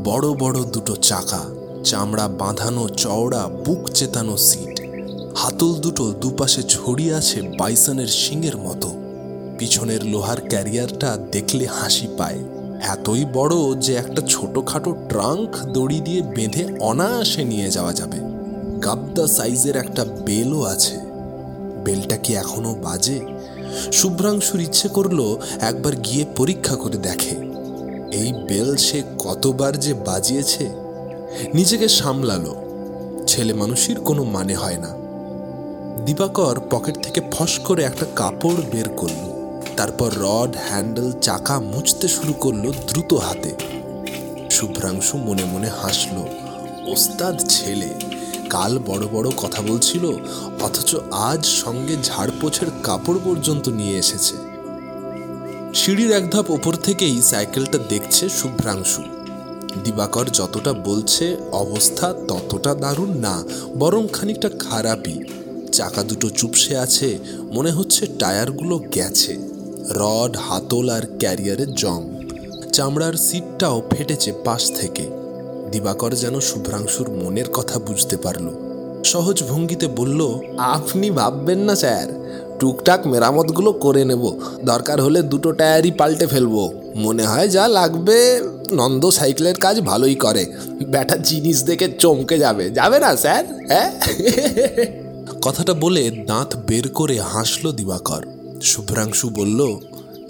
[0.04, 1.46] বড় বড় দুটো চাকা,
[1.84, 4.82] চামড়া বাঁধানো চওড়া, বুক চেতানো সিট,
[5.36, 8.96] হাতল দুটো দুপাশে ছড়িয়ে আছে বাইসনের শিঙের মতো।
[9.60, 12.44] পিছনের লোহার ক্যারিয়ারটা দেখলে হাসি পায়।
[12.82, 18.18] এতই বড় যে একটা ছোটখাটো ট্রাঙ্ক দড়ি দিয়ে বেঁধে অনায়াসে নিয়ে যাওয়া যাবে।
[18.80, 20.98] গাবদা সাইজের একটা বেলও আছে।
[21.84, 23.20] বেলটা কি এখনও বাজে?
[23.92, 27.36] শুভ্রাংশুর ইচ্ছে করল একবার গিয়ে পরীক্ষা করে দেখে।
[28.12, 30.70] এই বেল সে কতবার যে বাজিয়েছে?
[31.54, 32.56] নিজেকে সামলালো।
[33.28, 34.96] ছেলে মানুষের কোনো মানে হয় না।
[36.06, 39.35] দিবাকর পকেট থেকে ফস করে একটা কাপড় বের করল।
[39.78, 43.56] তারপর রড, হ্যান্ডেল, চাকা মুছতে শুরু করল দ্রুত হাতে।
[44.52, 46.28] শুভ্রাংশু মনে মনে হাসলো,
[46.92, 47.90] ওস্তাদ ছেলে,
[48.50, 50.14] কাল বড় বড় কথা বলছিল,
[50.62, 54.36] অথচ আজ সঙ্গে ঝাড়পোছের কাপড় পর্যন্ত নিয়ে এসেছে।
[55.74, 59.02] সিঁড়ির এক ধাপ ওপর থেকেই সাইকেলটা দেখছে শুভ্রাংশু।
[59.84, 63.44] দিবাকর যতটা বলছে, অবস্থা ততটা দারুণ না,
[63.78, 65.20] বরং খানিকটা খারাপই।
[65.72, 67.18] চাকা দুটো চুপসে আছে,
[67.54, 69.55] মনে হচ্ছে টায়ারগুলো গেছে।
[69.92, 72.04] রড, হাতল আর ক্যারিয়ারের জং
[72.74, 75.08] চামড়ার সিটটাও ফেটেছে পাশ থেকে।
[75.72, 78.50] দিবাকর যেন শুভ্রাংশুর মনের কথা বুঝতে পারল।
[79.04, 82.26] সহজ ভঙ্গিতে বলল, আপনি ভাববেন না, স্যার।
[82.60, 89.10] টুকটাক মেরামতগুলো করে নেব। দরকার হলে দুটো টায়ারই পাল্টে ফেলব। মনে হয় যা লাগবে, নন্দ
[89.10, 90.46] সাইকেলের কাজ ভালোই করে।
[90.86, 93.46] ব্যাটা জিনিস দেখে চমকে যাবে। যাবে না, স্যার?
[93.68, 93.92] হ্যাঁ?
[95.42, 98.26] কথাটা বলে দাঁত বের করে হাসলো দিবাকর।
[98.62, 99.80] শুভ্রাংশু বলল,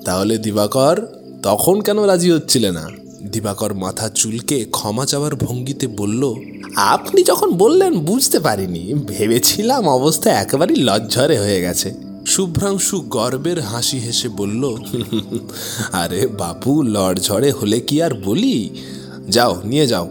[0.05, 1.07] তাহলে দিবাকর,
[1.43, 2.89] তখন কেন রাজি হচ্ছিলে না?
[3.31, 6.35] দিবাকর মাথা চুলকে ক্ষমা চাওয়ার ভঙ্গিতে বলল,
[6.75, 11.93] আপনি যখন বললেন, বুঝতে পারিনি। ভেবেছিলাম অবস্থা একেবারেই লজ্জরে হয়ে গেছে।
[12.27, 14.75] শুভ্রাংশু গর্বের হাসি হেসে বলল,
[15.91, 18.69] আরে বাপু, লড়ঝড়ে হলে কি আর বলি?
[19.29, 20.09] যাও, নিয়ে যাও।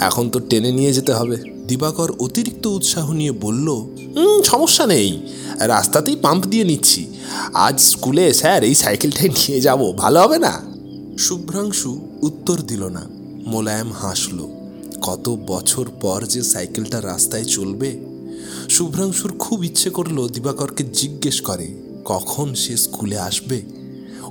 [0.00, 3.68] এখন তো টেনে নিয়ে যেতে হবে। দিবাকর অতিরিক্ত উৎসাহ নিয়ে বলল
[4.16, 5.22] "হুম, সমস্যা নেই
[5.58, 7.06] রাস্তাতেই পাম্প দিয়ে নিচ্ছি।
[7.54, 10.60] আজ স্কুলে স্যার এই সাইকেলটাই নিয়ে যাব ভালো হবে না?
[11.18, 13.06] শুভ্রাংশু উত্তর দিল না।
[13.46, 14.38] মোলায়েম হাসল
[15.02, 18.00] কত বছর পর যে সাইকেলটা রাস্তায় চলবে?
[18.68, 23.62] শুভ্রাংশুর খুব ইচ্ছে করল দিবাকরকে জিজ্ঞেস করে কখন সে স্কুলে আসবে?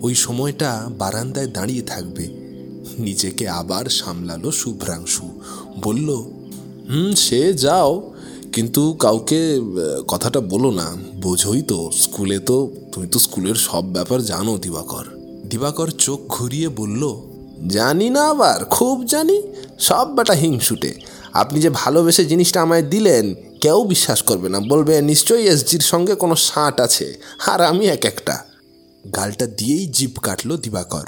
[0.02, 2.28] ওই সময়টা বারান্দায় দাঁড়িয়ে থাকবে।
[2.99, 5.30] নিজেকে আবার সামলালো শুভ্রাংশু।
[5.84, 6.38] বলল
[6.89, 8.13] হুম সে যাও।
[8.54, 9.60] কিন্তু কাউকে
[10.08, 15.06] কথাটা বলো না। বোঝোই তো স্কুলে তো তুমি তো স্কুলের সব ব্যাপার জানো দিবাকর।
[15.49, 17.21] দিবাকর চোখ ঘুরিয়ে বলল
[17.67, 19.41] জানি না আবার খুব জানি।
[19.80, 20.93] সব বেটা হিংসুটে।
[21.34, 26.36] আপনি যে ভালোবেসে জিনিসটা আমায় দিলেন কেউ বিশ্বাস করবে না। বলবে নিশ্চয়ই এসজির সঙ্গে কোনো
[26.36, 28.39] সাঁট আছে। আর আমি এক একটা।
[29.15, 31.06] গালটা দিয়েই জিভ কাটলো দিবাকর।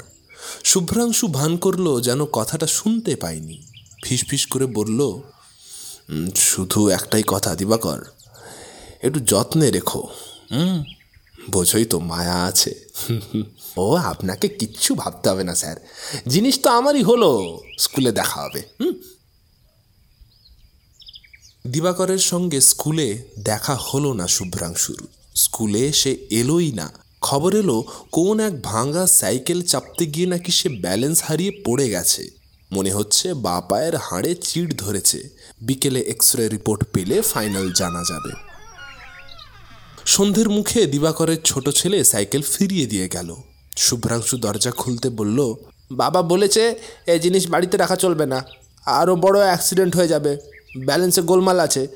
[0.64, 3.62] শুভ্রাংশু ভান করল যেন কথাটা শুনতে পায়নি।
[4.04, 5.20] ফিসফিস করে বলল "উম,
[6.36, 8.04] শুধু একটাই কথা, দিবাকর।
[9.02, 10.08] একটু যত্নে রেখো।
[10.50, 10.84] হুম,
[11.50, 12.74] বোঝোই তো মায়া আছে।
[13.76, 15.76] ও, আপনাকে কিচ্ছু ভাবতে হবে না, স্যার।
[16.28, 18.92] জিনিস তো আমারই হলো, স্কুলে দেখা হবে। হুম।
[21.68, 28.62] দিবাকরের সঙ্গে স্কুলে দেখা হলো না শুভ্রাংশুর। স্কুলে সে এলোই না। খবর এলো, কোন এক
[28.62, 32.41] ভাঙা সাইকেল চাপতে গিয়ে নাকি সে ব্যালেন্স হারিয়ে পড়ে গেছে।
[32.72, 35.28] মনে হচ্ছে বা পায়ের হাড়ে চিড় ধরেছে।
[35.60, 38.32] বিকেলে এক্স রে রিপোর্ট পেলে ফাইনাল জানা যাবে।
[40.06, 43.34] সন্ধ্যের মুখে দিবাকরের ছোট ছেলে সাইকেল ফিরিয়ে দিয়ে গেল।
[43.76, 45.54] শুভ্রাংশু দরজা খুলতে বলল,
[45.92, 46.74] বাবা বলেছে
[47.06, 48.44] এই জিনিস বাড়িতে রাখা চলবে না।
[48.86, 50.36] আরও বড় অ্যাক্সিডেন্ট হয়ে যাবে।
[50.78, 51.88] ব্যালেন্সে গোলমাল আছে।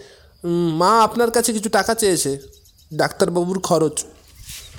[0.79, 2.39] মা আপনার কাছে কিছু টাকা চেয়েছে।
[2.95, 4.05] ডাক্তারবাবুর খরচ।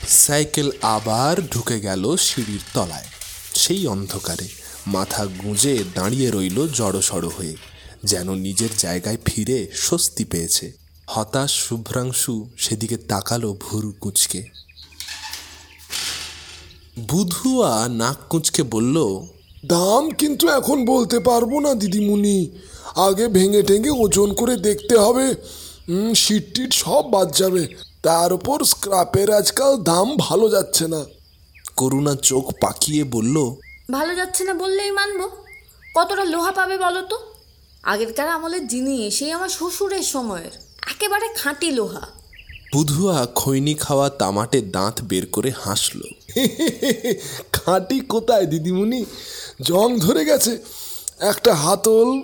[0.08, 3.06] সাইকেল আবার ঢুকে গেল সিঁড়ির তলায়।
[3.54, 7.56] সেই অন্ধকারে। মাথা গুঁজে দাঁড়িয়ে রইল জড়সড় হয়ে
[8.04, 10.74] যেন নিজের জায়গায় ফিরে স্বস্তি পেয়েছে।
[11.08, 14.42] হতাশ শুভ্রাংশু সেদিকে তাকালো ভুরু কুঁচকে।
[17.10, 18.98] বুধুয়া নাক কুঁচকে বলল
[19.66, 22.38] দাম কিন্তু এখন বলতে পারব না দিদিমুনি
[22.96, 25.26] আগে ভেঙে টেঙে ওজন করে দেখতে হবে।
[26.16, 27.68] শিট টিট সব বাদ যাবে।
[28.04, 31.06] তার উপর স্ক্রাপের আজকাল দাম ভালো যাচ্ছে না।
[31.76, 33.38] করুণা চোখ পাকিয়ে বলল
[33.92, 35.22] ভালো যাচ্ছে না বললেই মানব।
[35.96, 37.18] কতটা লোহা পাবে বলো তো?
[37.84, 40.52] আগেরকার আমলের জিনিস সেই আমার শ্বশুরের সময়ের
[40.92, 42.08] একেবারে খাঁটি লোহা।
[42.74, 46.02] বুধুয়া খৈনি খাওয়া তামাটে দাঁত বের করে হাসল।
[47.54, 49.06] খাঁটি কোথায় দিদিমুনি
[49.62, 50.58] জং ধরে গেছে।
[51.20, 52.22] একটা হাতল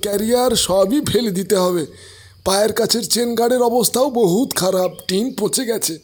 [0.00, 1.86] ক্যারিয়ার সবই ফেলে দিতে হবে।
[2.44, 5.98] পায়ের কাছের চেন গার্ডের অবস্থাও বহুত খারাপ টিন পচে গেছে।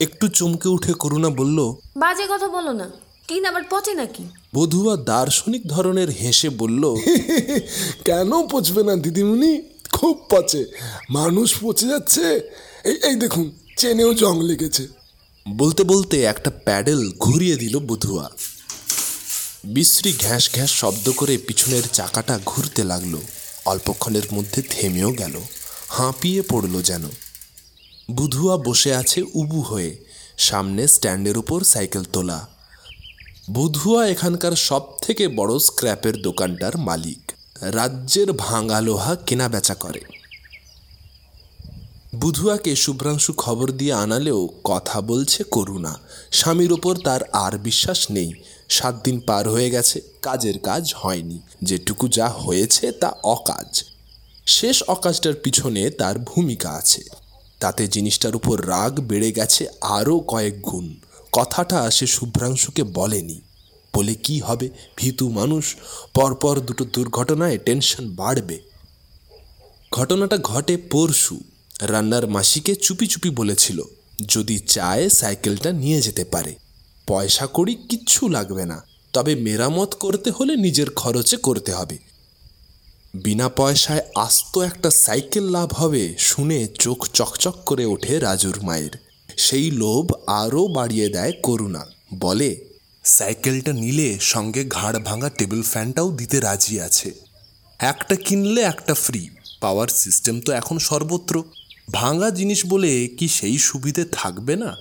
[0.00, 1.58] একটু চমকে উঠে করুণা বলল
[1.96, 4.24] বাজে কথা বলো না। টিন আবার পচে নাকি?
[4.54, 6.96] বধুয়া দার্শনিক ধরনের হেসে বলল
[8.04, 10.64] কেন পচবে না দিদিমুনি খুব পচে।
[11.10, 12.40] মানুষ পচে যাচ্ছে।
[12.84, 14.88] এই এই দেখুন চেনেও জং লেগেছে।
[15.48, 18.30] বলতে বলতে একটা প্যাডেল ঘুরিয়ে দিল বধুয়া।
[19.64, 23.18] বিশ্রী ঘ্যাস ঘ্যাস শব্দ করে পিছনের চাকাটা ঘুরতে লাগল।
[23.64, 25.40] অল্পক্ষণের মধ্যে থেমেও গেল।
[25.88, 27.04] হাঁপিয়ে পড়ল যেন।
[28.10, 30.04] বুধুয়া বসে আছে উবু হয়ে।
[30.38, 32.53] সামনে স্ট্যান্ডের উপর সাইকেল তোলা।
[33.50, 40.00] বুধুয়া এখানকার সব থেকে বড় স্ক্র্যাপের দোকানটার মালিক। রাজ্যের ভাঙা লোহা কেনা বেচা করে।
[42.14, 45.98] বুধুয়াকে শুভ্রাংশু খবর দিয়ে আনালেও কথা বলছে করুণা।
[46.32, 48.32] স্বামীর ওপর তার আর বিশ্বাস নেই।
[48.68, 53.84] সাত দিন পার হয়ে গেছে, কাজের কাজ হয়নি। যেটুকু যা হয়েছে তা অকাজ।
[54.46, 57.02] শেষ অকাজটার পিছনে তার ভূমিকা আছে।
[57.60, 60.94] তাতে জিনিসটার উপর রাগ বেড়ে গেছে আরও কয়েক গুণ।
[61.36, 63.40] কথাটা সে শুভ্রাংশুকে বলেনি।
[63.94, 65.76] বলে কি হবে, ভীতু মানুষ?
[66.14, 68.58] পরপর দুটো দুর্ঘটনায় টেনশন বাড়বে।
[69.92, 71.40] ঘটনাটা ঘটে পরশু।
[71.80, 73.82] রান্নার মাসিকে চুপি চুপি বলেছিল,
[74.28, 76.54] যদি চায় সাইকেলটা নিয়ে যেতে পারে।
[77.06, 81.98] পয়সা কড়ি কিচ্ছু লাগবে না, তবে মেরামত করতে হলে নিজের খরচে করতে হবে।
[83.14, 89.03] বিনা পয়সায় আস্ত একটা সাইকেল লাভ হবে শুনে চোখ চকচক করে ওঠে রাজুর মায়ের।
[89.36, 92.64] সেই লোভ আরও বাড়িয়ে দেয় করুণা। বলে,
[93.04, 97.12] সাইকেলটা নিলে সঙ্গে ঘাড় ভাঙা টেবিল ফ্যানটাও দিতে রাজি আছে।
[97.78, 101.44] একটা কিনলে একটা ফ্রি। পাওয়ার সিস্টেম তো এখন সর্বত্র।
[101.92, 104.76] ভাঙা জিনিস বলে কি সেই সুবিধে থাকবে না?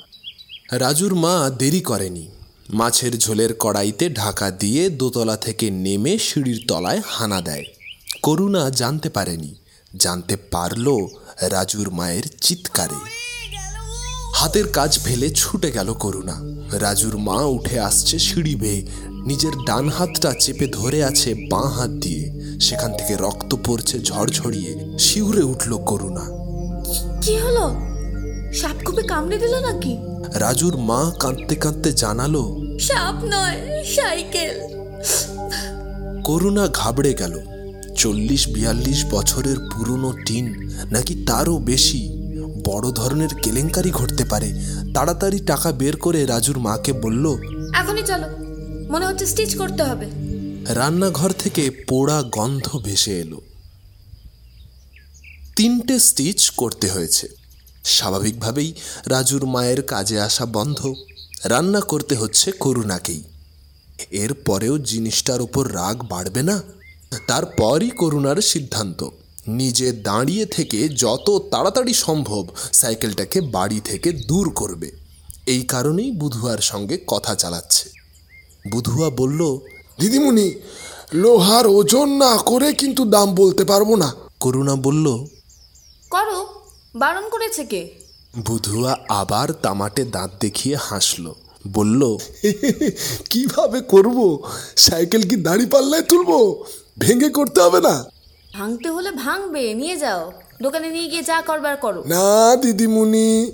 [0.72, 2.28] রাজুর মা দেরি করেনি।
[2.74, 7.64] মাছের ঝোলের কড়াইতে ঢাকা দিয়ে দোতলা থেকে নেমে সিঁড়ির তলায় হানা দেয়।
[8.22, 9.56] করুণা জানতে পারেনি।
[9.98, 11.08] জানতে পারল
[11.42, 13.24] রাজুর মায়ের চিৎকারে।
[14.44, 16.42] হাতের কাজ ফেলে ছুটে গেল করুণা।
[16.80, 18.88] রাজুর মা উঠে আসছে সিঁড়ি বেয়ে।
[19.26, 25.44] নিজের ডান হাতটা চেপে ধরে আছে বাঁ হাত দিয়ে। সেখান থেকে রক্ত পড়ছে ঝড়ঝড়িয়ে শিউরে
[25.44, 26.22] উঠল করুণা।
[27.22, 27.76] কি হলো?
[28.54, 29.98] সাপ খুবই কামড়ে দিল নাকি?
[30.34, 34.60] রাজুর মা কাঁদতে কাঁদতে জানালো সাপ নয় সাইকেল।
[36.24, 37.40] করুণা ঘাবড়ে গেল।
[37.96, 42.23] চল্লিশ বিয়াল্লিশ বছরের পুরনো টিন নাকি তারও বেশি?
[42.66, 44.54] বড় ধরনের কেলেঙ্কারি ঘটতে পারে।
[44.94, 47.38] তাড়াতাড়ি টাকা বের করে রাজুর মাকে বলল
[47.74, 48.28] এখনই চলো।
[48.92, 50.10] মনে হচ্ছে স্টিচ করতে হবে।
[50.68, 53.42] রান্নাঘর থেকে পোড়া গন্ধ ভেসে এলো।
[55.56, 57.28] তিনটে স্টিচ করতে হয়েছে।
[57.84, 58.74] স্বাভাবিকভাবেই
[59.06, 60.94] রাজুর মায়ের কাজে আসা বন্ধ।
[61.44, 63.24] রান্না করতে হচ্ছে করুণাকেই।
[64.12, 66.62] এর পরেও জিনিসটার ওপর রাগ বাড়বে না?
[67.28, 69.10] তারপরই করুণার সিদ্ধান্ত।
[69.48, 74.92] নিজে দাঁড়িয়ে থেকে যত তাড়াতাড়ি সম্ভব সাইকেলটাকে বাড়ি থেকে দূর করবে।
[75.46, 77.90] এই কারণেই বুধুয়ার সঙ্গে কথা চালাচ্ছে।
[78.72, 79.58] বুধুয়া বলল
[80.00, 80.54] দিদিমণি
[81.14, 85.26] লোহার ওজন না করে কিন্তু দাম বলতে পারব না। করুণা বলল
[86.10, 86.64] করো
[86.96, 87.90] বারণ করেছে কে?
[88.46, 91.34] বুধুয়া আবার তামাটে দাঁত দেখিয়ে হাসল
[91.68, 92.18] বলল
[93.30, 94.48] কীভাবে করব?
[94.78, 96.66] সাইকেল কি দাঁড়ি পাল্লায় তুলবো?
[97.00, 98.06] ভেঙে করতে হবে না?
[98.54, 103.52] ভাঙতে হলে ভাঙবে নিয়ে যাও। দোকানে নিয়ে গিয়ে যা করবার করো। না দিদিমণি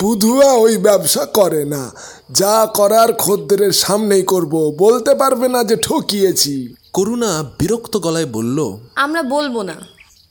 [0.00, 1.92] বুধুয়া ওই ব্যবসা করে না।
[2.30, 9.22] যা করার খদ্দেরের সামনেই করব। বলতে পারবে না যে ঠকিয়েছি। করুণা বিরক্ত গলায় বলল আমরা
[9.22, 9.76] বলব না।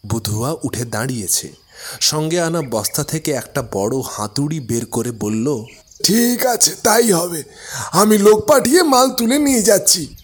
[0.07, 1.53] বুধুয়া উঠে দাঁড়িয়েছে।
[2.01, 5.65] সঙ্গে আনা বস্তা থেকে একটা বড় হাতুড়ি বের করে বলল
[6.03, 7.43] ঠিক আছে তাই হবে।
[7.91, 10.15] আমি লোক পাঠিয়ে মাল তুলে নিয়ে যাচ্ছি।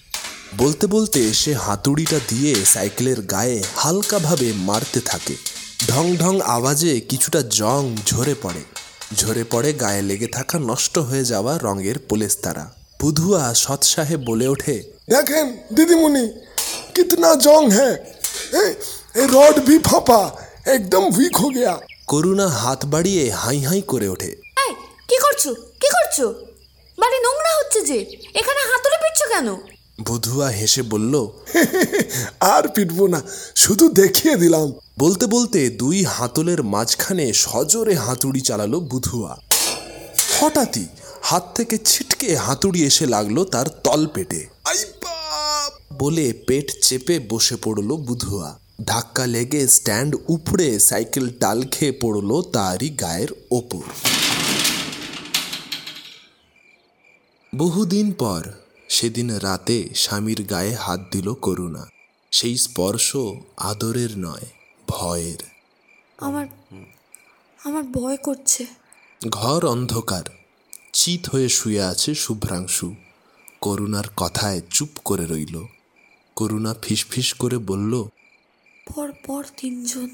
[0.56, 5.36] বলতে বলতে সে হাতুড়িটা দিয়ে সাইকেলের গায়ে হালকাভাবে মারতে থাকে।
[5.88, 8.64] ঢং ঢং আওয়াজে কিছুটা জং ঝরে পড়ে।
[9.16, 12.66] ঝরে পড়ে গায়ে লেগে থাকা নষ্ট হয়ে যাওয়া রঙের পোলেস্তারা।
[13.02, 14.76] বুধুয়া সৎসাহে বলে ওঠে
[15.10, 16.26] দেখেন দিদিমণি
[16.96, 17.96] কিতনা জং হ্যাঁ।
[19.34, 20.22] রড ভি ফাঁপা
[20.76, 21.74] একদম উইক হো গিয়া।
[22.08, 24.32] করুণা হাত বাড়িয়ে হাই হাই করে ওঠে।
[25.10, 25.44] কি করছ?
[25.82, 26.18] কি করছ?
[26.98, 27.98] বাড়ি নোংরা হচ্ছে যে
[28.40, 29.48] এখানে হাতুড়ে পিটছো কেন?
[30.00, 31.14] বুধুয়া হেসে বলল
[32.54, 33.22] আর পিটবো না
[33.56, 39.38] শুধু দেখিয়ে দিলাম। বলতে বলতে দুই হাতলের মাঝখানে সজোরে হাতুড়ি চালালো বুধুয়া।
[40.40, 40.86] হঠাৎই
[41.22, 45.72] হাত থেকে ছিটকে হাতুড়ি এসে লাগল তার তলপেটে। আই বাপ!
[46.00, 52.90] বলে পেট চেপে বসে পড়ল বুধুয়া। ধাক্কা লেগে স্ট্যান্ড উপড়ে সাইকেল টাল খেয়ে পড়ল তারই
[52.90, 53.84] গায়ের ওপর।
[57.56, 61.88] বহুদিন পর সেদিন রাতে স্বামীর গায়ে হাত দিল করুণা।
[62.32, 63.18] সেই স্পর্শ
[63.58, 64.46] আদরের নয়
[64.88, 65.38] ভয়ের।
[66.18, 66.48] আমার
[67.64, 68.66] আমার ভয় করছে।
[69.30, 70.24] ঘর অন্ধকার।
[70.94, 72.96] চিত হয়ে শুয়ে আছে শুভ্রাংশু।
[73.62, 75.66] করুণার কথায় চুপ করে রইল।
[76.36, 78.04] করুণা ফিসফিস করে বলল
[78.94, 80.10] পর পর তিনজন।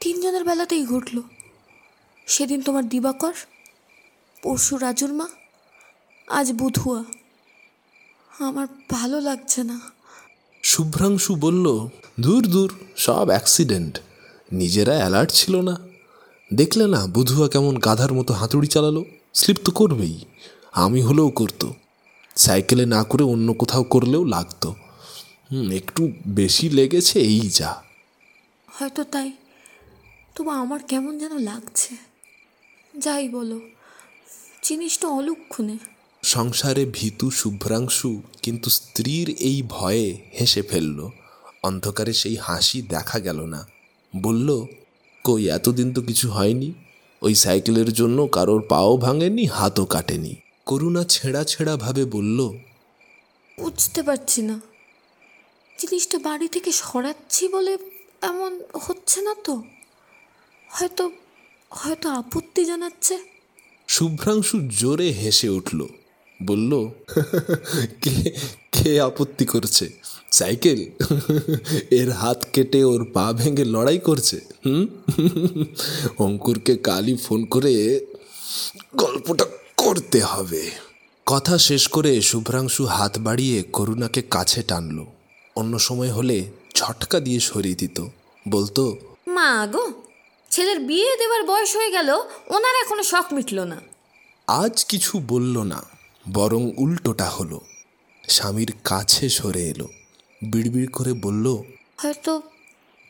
[0.00, 1.22] তিনজনের বেলাতেই ঘটলো।
[2.26, 3.34] সেদিন তোমার দিবাকর
[4.42, 5.28] পরশু রাজুর মা
[6.28, 7.04] আজ বুধুয়া।
[8.38, 9.80] আমার ভালো লাগছে না।
[10.62, 11.88] শুভ্রাংশু বলল
[12.20, 13.98] দূর দূর সব অ্যাক্সিডেন্ট
[14.52, 15.78] নিজেরা অ্যালার্ট ছিল না।
[16.54, 20.24] দেখলে না বুধুয়া কেমন গাধার মতো হাতুড়ি চালালো। স্লিপ তো করবেই।
[20.72, 21.74] আমি হলেও করতো।
[22.36, 24.74] সাইকেলে না করে অন্য কোথাও করলেও লাগতো।
[25.52, 27.82] হুম একটু বেশি লেগেছে এই যা।
[28.66, 29.32] হয়তো তাই।
[30.34, 31.96] তবু আমার কেমন যেন লাগছে।
[32.98, 33.60] যাই বলো
[34.62, 35.78] জিনিসটা অলক্ষণে
[36.26, 41.08] সংসারে ভীতু শুভ্রাংশু কিন্তু স্ত্রীর এই ভয়ে হেসে ফেলল।
[41.62, 43.66] অন্ধকারে সেই হাসি দেখা গেল না।
[44.16, 44.66] বলল
[45.24, 46.72] কই এতদিন তো কিছু হয়নি।
[47.22, 50.34] ওই সাইকেলের জন্য কারোর পাও ভাঙেনি হাতও কাটেনি।
[50.66, 52.48] করুণা ছেঁড়া ছেঁড়া ভাবে বলল
[53.58, 54.60] বুঝতে পারছি না।
[55.78, 57.78] জিনিসটা বাড়ি থেকে সরাচ্ছি বলে
[58.22, 59.62] এমন হচ্ছে না তো।
[60.68, 61.10] হয়তো
[61.70, 63.18] হয়তো আপত্তি জানাচ্ছে।
[63.88, 65.86] শুভ্রাংশু জোরে হেসে উঠল
[66.42, 66.88] বলল
[68.02, 68.32] কে
[68.72, 69.90] কে আপত্তি করছে?
[70.32, 70.90] সাইকেল?
[71.90, 74.86] এর হাত কেটে ওর পা ভেঙে লড়াই করছে হুম?
[76.18, 78.06] অঙ্কুরকে কালই ফোন করে
[78.96, 79.44] গল্পটা
[79.76, 80.70] করতে হবে।
[81.26, 85.06] কথা শেষ করে শুভ্রাংশু হাত বাড়িয়ে করুণাকে কাছে টানলো।
[85.56, 88.06] অন্য সময় হলে ঝটকা দিয়ে সরিয়ে দিত।
[88.48, 88.96] বলতো
[89.28, 89.92] মা গো
[90.50, 92.10] ছেলের বিয়ে দেবার বয়স হয়ে গেল
[92.48, 93.80] ওনার এখনও শখ মিটলো না।
[94.46, 95.95] আজ কিছু বলল না।
[96.32, 97.60] বরং উল্টোটা হলো।
[98.28, 99.88] স্বামীর কাছে সরে এলো।
[100.42, 101.56] বিড়বিড় করে বলল
[101.96, 102.42] হয়তো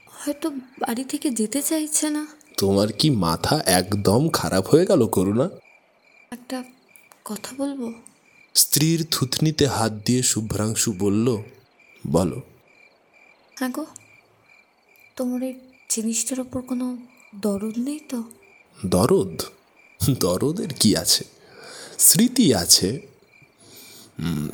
[0.07, 5.51] হয়তো বাড়ি থেকে যেতে চাইছে না। তোমার কি মাথা একদম খারাপ হয়ে গেল করুণা?
[6.31, 6.65] একটা
[7.25, 7.93] কথা বলব?
[8.55, 11.43] স্ত্রীর থুতনিতে হাত দিয়ে শুভ্রাংশু বলল
[12.07, 12.43] বলো।
[13.59, 13.87] হ্যাঁ গো
[15.17, 15.55] তোমার এই
[15.89, 16.97] জিনিসটার ওপর কোনো
[17.37, 18.23] দরদ নেই তো?
[18.87, 19.43] দরদ?
[20.21, 21.36] দরদের কি আছে?
[21.99, 23.01] স্মৃতি আছে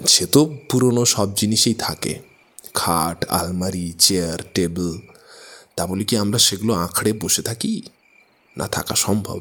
[0.07, 2.18] সে তো পুরনো সব জিনিসই থাকে।
[2.74, 4.99] খাট, আলমারি, চেয়ার, টেবিল,
[5.76, 7.82] তা বলি কি আমরা সেগুলো আঁকড়ে বসে থাকি?
[8.57, 9.40] না থাকা সম্ভব।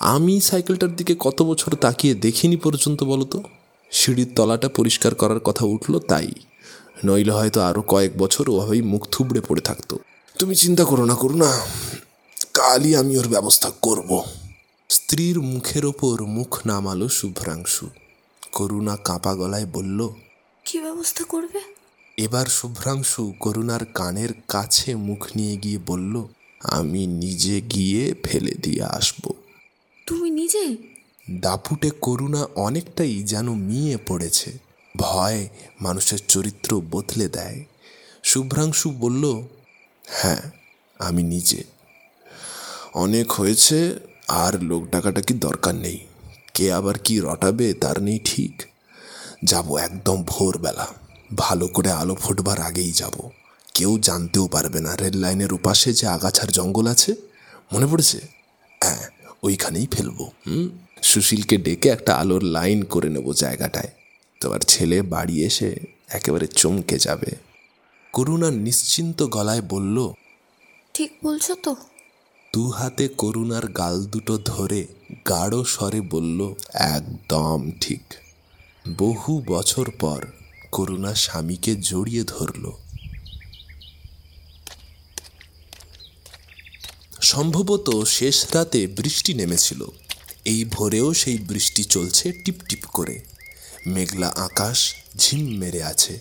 [0.00, 3.42] আমি সাইকেলটার দিকে কত বছর তাকিয়ে দেখিনি পর্যন্ত বলো তো
[3.90, 6.28] সিঁড়ির তলাটা পরিষ্কার করার কথা উঠল তাই।
[7.04, 9.98] নইলে হয়তো আরও কয়েক বছর ওভাবেই মুখ থুবড়ে পড়ে থাকতো।
[10.38, 11.60] তুমি চিন্তা করো না করো না
[12.54, 14.22] কালই আমি ওর ব্যবস্থা করব।
[14.90, 17.88] স্ত্রীর মুখের ওপর মুখ নামালো শুভ্রাংশু।
[18.52, 20.08] করুণা কাঁপা গলায় বলল
[20.64, 21.60] কি ব্যবস্থা করবে?
[22.16, 26.26] এবার শুভ্রাংশু করুণার কানের কাছে মুখ নিয়ে গিয়ে বলল
[26.60, 29.32] আমি নিজে গিয়ে ফেলে দিয়ে আসব।
[30.06, 30.76] তুমি নিজে?
[31.30, 34.58] দাপুটে করুণা অনেকটাই যেন মিয়ে পড়েছে।
[34.96, 35.48] ভয়
[35.80, 37.64] মানুষের চরিত্র বদলে দেয়।
[38.24, 39.42] শুভ্রাংশু বলল
[40.06, 40.50] হ্যাঁ
[40.98, 41.64] আমি নিজে।
[42.94, 45.98] অনেক হয়েছে আর লোক ডাকাটাকি দরকার নেই?
[46.54, 48.62] কে আবার কি রটাবে তার নেই ঠিক।
[49.44, 50.86] যাব একদম ভোরবেলা।
[51.36, 53.30] ভালো করে আলো ফুটবার আগেই যাব।
[53.74, 57.14] কেউ জানতেও পারবে না রেল লাইনের ওপাশে যে আগাছার জঙ্গল আছে।
[57.72, 58.20] মনে পড়েছে?
[58.82, 59.04] হ্যাঁ
[59.42, 60.68] ওইখানেই ফেলব, হুম?
[61.02, 63.90] সুশীলকে ডেকে একটা আলোর লাইন করে নেব জায়গাটায়।
[64.40, 65.76] তোমার ছেলে বাড়ি এসে
[66.08, 67.30] একেবারে চমকে যাবে।
[68.12, 70.12] করুণা নিশ্চিন্ত গলায় বলল,
[70.94, 71.76] ঠিক বলছো তো।
[72.52, 74.86] দু হাতে করুণার গাল দুটো ধরে
[75.28, 78.02] গাঢ় স্বরে বলল, একদম ঠিক।
[78.98, 80.26] বহু বছর পর
[80.72, 82.70] করুণা স্বামীকে জড়িয়ে ধরল।
[87.20, 89.86] সম্ভবত শেষ রাতে বৃষ্টি নেমেছিল।
[90.44, 93.20] এই ভোরেও সেই বৃষ্টি চলছে টিপটিপ করে।
[93.86, 96.18] মেঘলা আকাশ ঝিম মেরে আছে।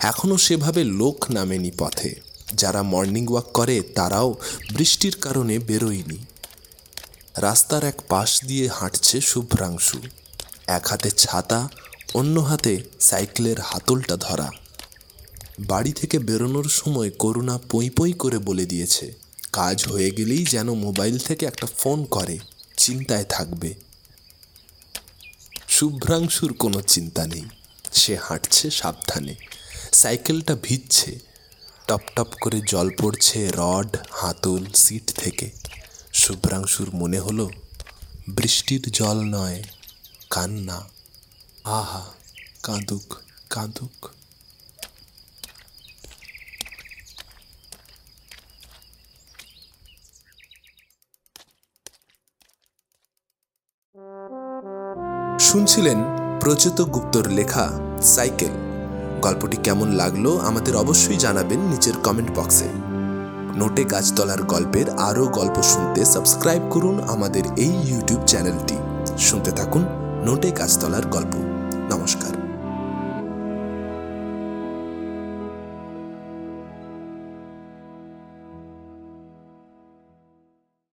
[0.00, 4.34] এখনও সেভাবে লোক নামেনি পথে। যারা মর্নিং ওয়াক করে, তারাও
[4.74, 6.18] বৃষ্টির কারণে বেরোয়নি।
[7.36, 9.98] রাস্তার এক পাশ দিয়ে হাঁটছে শুভ্রাংশু।
[10.66, 11.68] এক হাতে ছাতা,
[12.14, 14.50] অন্য হাতে সাইকেলের হাতলটা ধরা।
[15.60, 19.14] বাড়ি থেকে বেরোনোর সময় করুণা পই পই করে বলে দিয়েছে,
[19.52, 22.38] কাজ হয়ে গেলেই যেন মোবাইল থেকে একটা ফোন করে,
[22.76, 23.74] চিন্তায় থাকবে।
[25.68, 27.44] শুভ্রাংশুর কোনো চিন্তা নেই,
[27.92, 29.34] সে হাঁটছে সাবধানে।
[29.92, 31.27] সাইকেলটা ভিজছে
[31.88, 35.50] টপ টপ করে জল পড়ছে রড, হাতল, সিট থেকে।
[36.12, 37.50] শুভ্রাংশুর মনে হলো,
[38.28, 39.64] বৃষ্টির জল নয়,
[40.30, 40.88] কান্না।
[41.64, 42.06] আহা,
[42.62, 43.14] কাঁদুক
[43.50, 44.06] কাঁদুক।
[55.40, 55.98] শুনছিলেন
[56.40, 57.70] প্রচেত গুপ্তর লেখা
[58.02, 58.67] সাইকেল।
[59.22, 62.68] গল্পটি কেমন লাগল আমাদের অবশ্যই জানাবেন নিচের কমেন্ট বক্সে
[63.56, 68.76] নোটে গাছতলার গল্পের আরও গল্প শুনতে সাবস্ক্রাইব করুন আমাদের এই ইউটিউব চ্যানেলটি
[69.18, 69.82] শুনতে থাকুন
[70.24, 71.34] নোটে গাছতলার গল্প।
[71.94, 72.37] নমস্কার।